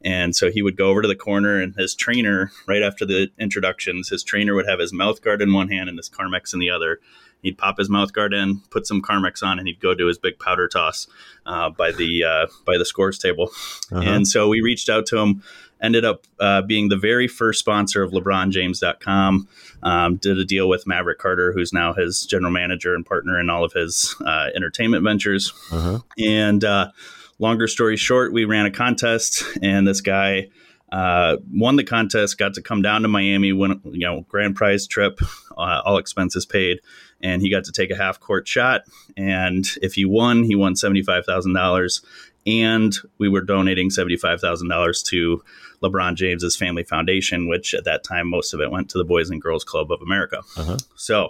And 0.06 0.36
so 0.36 0.52
he 0.52 0.62
would 0.62 0.78
go 0.78 0.90
over 0.90 1.02
to 1.02 1.08
the 1.08 1.16
corner, 1.16 1.60
and 1.60 1.74
his 1.76 1.96
trainer, 1.96 2.52
right 2.68 2.84
after 2.84 3.06
the 3.06 3.32
introductions, 3.40 4.10
his 4.10 4.24
trainer 4.24 4.54
would 4.54 4.68
have 4.68 4.80
his 4.80 4.94
mouth 4.94 5.20
guard 5.24 5.42
in 5.42 5.52
one 5.52 5.68
hand 5.68 5.90
and 5.90 5.98
his 5.98 6.10
Carmex 6.10 6.54
in 6.54 6.60
the 6.60 6.70
other. 6.70 7.00
He'd 7.42 7.58
pop 7.58 7.80
his 7.80 7.90
mouth 7.90 8.14
guard 8.14 8.34
in, 8.34 8.62
put 8.70 8.86
some 8.86 9.02
Carmex 9.02 9.44
on, 9.44 9.58
and 9.58 9.68
he'd 9.68 9.80
go 9.80 9.96
do 9.96 10.08
his 10.08 10.20
big 10.20 10.38
powder 10.40 10.68
toss 10.68 11.08
uh, 11.48 11.72
by 11.72 11.92
the 11.92 12.24
uh, 12.24 12.48
by 12.66 12.78
the 12.78 12.86
scores 12.86 13.18
table. 13.18 13.50
Uh-huh. 13.92 14.02
And 14.02 14.28
so 14.28 14.48
we 14.48 14.62
reached 14.62 14.90
out 14.90 15.08
to 15.08 15.18
him. 15.18 15.44
Ended 15.82 16.06
up 16.06 16.24
uh, 16.40 16.62
being 16.62 16.90
the 16.90 16.98
very 16.98 17.28
first 17.28 17.60
sponsor 17.60 18.02
of 18.02 18.12
LeBronJames.com. 18.12 19.48
Um, 19.84 20.16
did 20.16 20.40
a 20.40 20.46
deal 20.46 20.70
with 20.70 20.88
Maverick 20.88 21.20
Carter, 21.20 21.52
who's 21.52 21.74
now 21.74 21.94
his 21.94 22.26
general 22.26 22.52
manager 22.52 22.96
and 22.96 23.06
partner 23.06 23.40
in 23.40 23.50
all 23.50 23.64
of 23.64 23.74
his 23.74 24.16
uh, 24.26 24.48
entertainment 24.56 25.04
ventures. 25.04 25.52
Uh-huh. 25.72 26.00
And 26.18 26.64
uh, 26.64 26.92
longer 27.40 27.68
story 27.68 27.98
short, 27.98 28.34
we 28.34 28.46
ran 28.46 28.66
a 28.66 28.72
contest, 28.72 29.44
and 29.62 29.88
this 29.88 30.02
guy 30.02 30.50
uh, 30.92 31.38
won 31.52 31.76
the 31.76 31.84
contest. 31.84 32.38
Got 32.38 32.54
to 32.56 32.62
come 32.62 32.82
down 32.82 33.02
to 33.02 33.08
Miami, 33.08 33.52
win 33.52 33.82
you 33.86 34.06
know 34.06 34.22
grand 34.28 34.56
prize 34.56 34.88
trip, 34.88 35.20
uh, 35.58 35.82
all 35.84 35.98
expenses 35.98 36.46
paid, 36.46 36.82
and 37.22 37.42
he 37.42 37.50
got 37.50 37.66
to 37.66 37.72
take 37.72 37.92
a 37.92 37.96
half 37.96 38.20
court 38.20 38.48
shot. 38.48 38.84
And 39.18 39.68
if 39.82 39.94
he 39.94 40.06
won, 40.06 40.44
he 40.44 40.56
won 40.56 40.76
seventy 40.76 41.02
five 41.02 41.26
thousand 41.26 41.54
dollars, 41.54 42.02
and 42.46 42.96
we 43.18 43.30
were 43.30 43.42
donating 43.42 43.90
seventy 43.90 44.18
five 44.18 44.40
thousand 44.40 44.70
dollars 44.70 45.04
to 45.04 45.44
LeBron 45.84 46.16
James's 46.16 46.56
family 46.56 46.84
foundation, 46.84 47.48
which 47.50 47.74
at 47.74 47.84
that 47.86 48.04
time 48.04 48.30
most 48.30 48.54
of 48.54 48.62
it 48.62 48.72
went 48.72 48.90
to 48.92 48.98
the 48.98 49.06
Boys 49.06 49.30
and 49.30 49.42
Girls 49.42 49.64
Club 49.64 49.92
of 49.92 50.02
America. 50.02 50.42
Uh-huh. 50.58 50.78
So. 50.96 51.30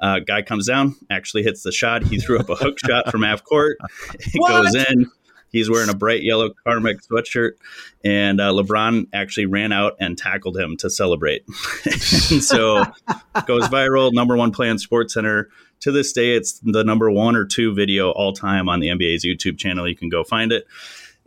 Uh, 0.00 0.20
guy 0.20 0.40
comes 0.40 0.68
down, 0.68 0.94
actually 1.10 1.42
hits 1.42 1.64
the 1.64 1.72
shot. 1.72 2.04
He 2.04 2.20
threw 2.20 2.38
up 2.38 2.48
a 2.48 2.54
hook 2.54 2.78
shot 2.78 3.10
from 3.10 3.24
half 3.24 3.42
court. 3.42 3.78
It 4.14 4.40
what? 4.40 4.62
goes 4.62 4.76
in 4.76 5.10
He's 5.50 5.70
wearing 5.70 5.88
a 5.88 5.94
bright 5.94 6.22
yellow 6.22 6.50
Carmex 6.66 7.08
sweatshirt, 7.08 7.52
and 8.04 8.40
uh, 8.40 8.52
LeBron 8.52 9.08
actually 9.12 9.46
ran 9.46 9.72
out 9.72 9.96
and 10.00 10.16
tackled 10.16 10.56
him 10.58 10.76
to 10.78 10.90
celebrate. 10.90 11.48
so 11.90 12.84
goes 13.46 13.68
viral, 13.68 14.12
number 14.12 14.36
one 14.36 14.52
play 14.52 14.68
on 14.68 14.78
Sports 14.78 15.14
Center. 15.14 15.48
To 15.80 15.92
this 15.92 16.12
day, 16.12 16.34
it's 16.34 16.58
the 16.60 16.82
number 16.82 17.10
one 17.10 17.36
or 17.36 17.44
two 17.44 17.72
video 17.72 18.10
all 18.10 18.32
time 18.32 18.68
on 18.68 18.80
the 18.80 18.88
NBA's 18.88 19.24
YouTube 19.24 19.58
channel. 19.58 19.88
You 19.88 19.96
can 19.96 20.08
go 20.08 20.24
find 20.24 20.50
it. 20.52 20.66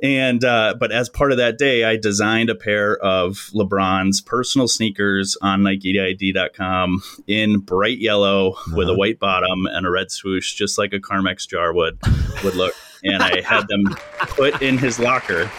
And 0.04 0.44
uh, 0.44 0.76
but 0.80 0.92
as 0.92 1.10
part 1.10 1.32
of 1.32 1.38
that 1.38 1.58
day, 1.60 1.84
I 1.84 1.96
designed 1.96 2.50
a 2.50 2.56
pair 2.56 2.98
of 2.98 3.52
LeBron's 3.54 4.20
personal 4.20 4.68
sneakers 4.68 5.38
on 5.42 5.62
NikeID.com 5.62 7.04
in 7.28 7.60
bright 7.60 8.00
yellow 8.00 8.52
uh-huh. 8.54 8.76
with 8.76 8.88
a 8.88 8.92
uh-huh. 8.92 8.98
white 8.98 9.20
bottom 9.20 9.68
and 9.68 9.86
a 9.86 9.92
red 9.92 10.12
swoosh, 10.12 10.56
just 10.56 10.78
like 10.78 10.92
a 10.94 11.00
Carmex 11.00 11.48
jar 11.48 11.72
would 11.72 12.00
would 12.44 12.56
look 12.56 12.74
and 13.04 13.22
I 13.22 13.42
had 13.42 13.68
them 13.68 13.84
put 14.20 14.62
in 14.62 14.78
his 14.78 15.00
locker 15.00 15.50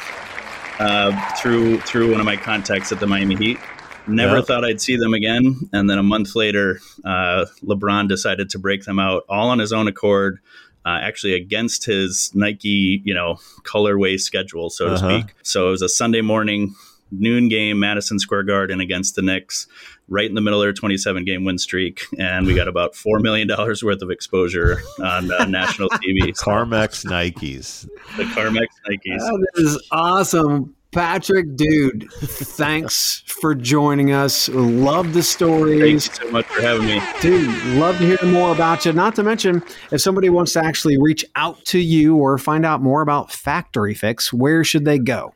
uh, 0.79 1.35
through 1.37 1.81
through 1.81 2.11
one 2.11 2.21
of 2.21 2.27
my 2.27 2.37
contacts 2.37 2.93
at 2.93 3.01
the 3.01 3.07
Miami 3.07 3.37
Heat. 3.37 3.59
Never 4.07 4.39
yep. 4.39 4.47
thought 4.47 4.65
I'd 4.65 4.81
see 4.81 4.97
them 4.97 5.15
again, 5.15 5.69
and 5.73 5.89
then 5.89 5.99
a 5.99 6.03
month 6.03 6.35
later, 6.35 6.81
uh, 7.05 7.47
LeBron 7.63 8.09
decided 8.09 8.51
to 8.51 8.59
break 8.59 8.85
them 8.85 8.99
out 8.99 9.23
all 9.29 9.51
on 9.51 9.59
his 9.59 9.73
own 9.73 9.89
accord. 9.89 10.39
Uh, 10.85 10.99
actually 11.01 11.35
against 11.35 11.85
his 11.85 12.33
Nike, 12.35 13.01
you 13.05 13.15
know, 13.15 13.39
colorway 13.63 14.19
schedule, 14.19 14.69
so 14.69 14.87
to 14.87 14.95
uh-huh. 14.95 15.21
speak. 15.21 15.35
So 15.45 15.69
it 15.69 15.71
was 15.71 15.83
a 15.83 15.89
Sunday 15.89 16.23
morning 16.23 16.75
noon 17.13 17.49
game, 17.49 17.79
Madison 17.79 18.19
Square 18.19 18.45
Garden 18.45 18.81
against 18.81 19.15
the 19.15 19.23
Knicks 19.23 19.69
right 20.13 20.29
in 20.29 20.35
the 20.35 20.41
middle 20.41 20.61
of 20.61 20.65
their 20.65 20.73
27 20.73 21.25
game 21.25 21.45
win 21.45 21.59
streak, 21.59 22.03
and 22.19 22.47
we 22.47 22.55
got 22.55 22.69
about 22.69 22.95
four 22.95 23.19
million 23.19 23.49
dollars 23.49 23.83
worth 23.83 24.03
of 24.03 24.11
exposure 24.11 24.83
on 25.03 25.33
uh, 25.33 25.45
national 25.47 25.89
TV. 25.91 26.37
So. 26.37 26.45
Carmex 26.45 27.05
Nikes. 27.05 27.89
The 28.17 28.25
Carmex 28.25 28.67
Nikes. 28.89 29.19
That 29.19 29.49
is 29.57 29.89
awesome. 29.91 30.77
Patrick, 30.93 31.57
dude, 31.57 32.07
thanks 32.13 33.23
for 33.27 33.55
joining 33.55 34.13
us. 34.13 34.51
Love 34.51 35.15
the 35.15 35.23
stories. 35.23 36.07
Thanks 36.07 36.21
so 36.21 36.31
much 36.31 36.45
for 36.45 36.61
having 36.61 36.85
me. 36.85 37.01
Dude, 37.23 37.49
love 37.79 37.97
to 37.97 38.05
hear 38.05 38.31
more 38.31 38.53
about 38.53 38.85
you. 38.85 38.93
Not 38.93 39.15
to 39.17 39.23
mention, 39.23 39.63
if 39.91 40.03
somebody 40.03 40.29
wants 40.29 40.53
to 40.53 40.63
actually 40.63 40.99
reach 41.01 41.25
out 41.35 41.65
to 41.67 41.79
you 41.79 42.17
or 42.17 42.37
find 42.37 42.67
out 42.67 42.83
more 42.83 43.01
about 43.01 43.33
Factory 43.33 43.95
Fix, 43.95 44.35
where 44.35 44.65
should 44.65 44.85
they 44.85 44.99
go? 44.99 45.33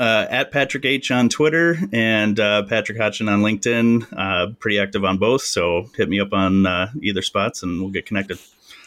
Yep 0.00 0.10
uh, 0.10 0.26
at 0.30 0.50
Patrick 0.50 0.86
H 0.86 1.10
on 1.10 1.28
Twitter 1.28 1.76
and 1.92 2.40
uh, 2.40 2.62
Patrick 2.62 2.98
Hodgson 2.98 3.28
on 3.28 3.42
LinkedIn. 3.42 4.06
Uh, 4.16 4.54
pretty 4.58 4.78
active 4.78 5.04
on 5.04 5.18
both, 5.18 5.42
so 5.42 5.90
hit 5.94 6.08
me 6.08 6.18
up 6.18 6.32
on 6.32 6.66
uh, 6.66 6.90
either 7.02 7.20
spots 7.20 7.62
and 7.62 7.80
we'll 7.80 7.90
get 7.90 8.06
connected. 8.06 8.38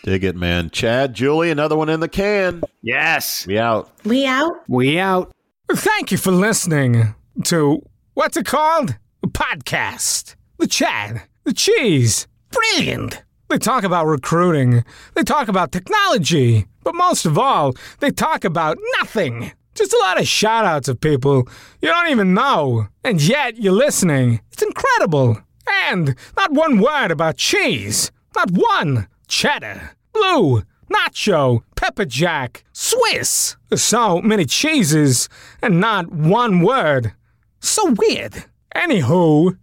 Dig 0.04 0.23
it, 0.23 0.36
man. 0.36 0.71
Chad, 0.71 1.13
Julie, 1.13 1.52
another 1.52 1.78
one 1.78 1.88
in 1.88 1.99
the 1.99 2.10
can. 2.10 2.63
Yes. 2.82 3.45
We 3.45 3.60
out. 3.60 3.91
We 4.04 4.26
out. 4.26 4.63
We 4.67 4.99
out. 4.99 5.32
Thank 5.71 6.12
you 6.12 6.17
for 6.17 6.32
listening 6.32 7.13
to 7.45 7.82
what's 8.15 8.36
it 8.36 8.45
called? 8.45 8.97
A 9.21 9.28
podcast. 9.28 10.36
The 10.58 10.67
Chad. 10.67 11.21
The 11.43 11.54
Cheese. 11.54 12.28
Brilliant. 12.52 13.23
They 13.49 13.60
talk 13.60 13.84
about 13.84 14.08
recruiting. 14.08 14.84
They 15.13 15.23
talk 15.23 15.47
about 15.47 15.71
technology. 15.71 16.65
But 16.84 16.95
most 16.95 17.26
of 17.26 17.38
all, 17.38 17.73
they 17.99 18.10
talk 18.10 18.43
about 18.43 18.78
nothing. 18.99 19.54
Just 19.75 19.93
a 19.93 19.99
lot 19.99 20.19
of 20.19 20.27
shout 20.27 20.65
outs 20.65 20.88
of 20.88 21.01
people 21.01 21.47
you 21.81 21.89
don't 21.89 22.09
even 22.09 22.33
know, 22.33 22.88
and 23.03 23.21
yet 23.21 23.57
you're 23.57 23.73
listening. 23.73 24.41
It's 24.51 24.62
incredible. 24.62 25.38
And 25.67 26.15
not 26.38 26.51
one 26.51 26.79
word 26.79 27.12
about 27.12 27.38
cheese. 27.38 28.12
Not 28.36 28.51
one. 28.51 29.07
Cheddar, 29.27 29.91
blue, 30.12 30.62
nacho, 30.91 31.63
pepper 31.75 32.05
jack, 32.05 32.63
Swiss. 32.71 33.55
So 33.73 34.21
many 34.21 34.45
cheeses, 34.45 35.27
and 35.62 35.79
not 35.79 36.12
one 36.12 36.62
word. 36.62 37.13
So 37.59 37.91
weird. 37.97 38.45
Anywho, 38.75 39.57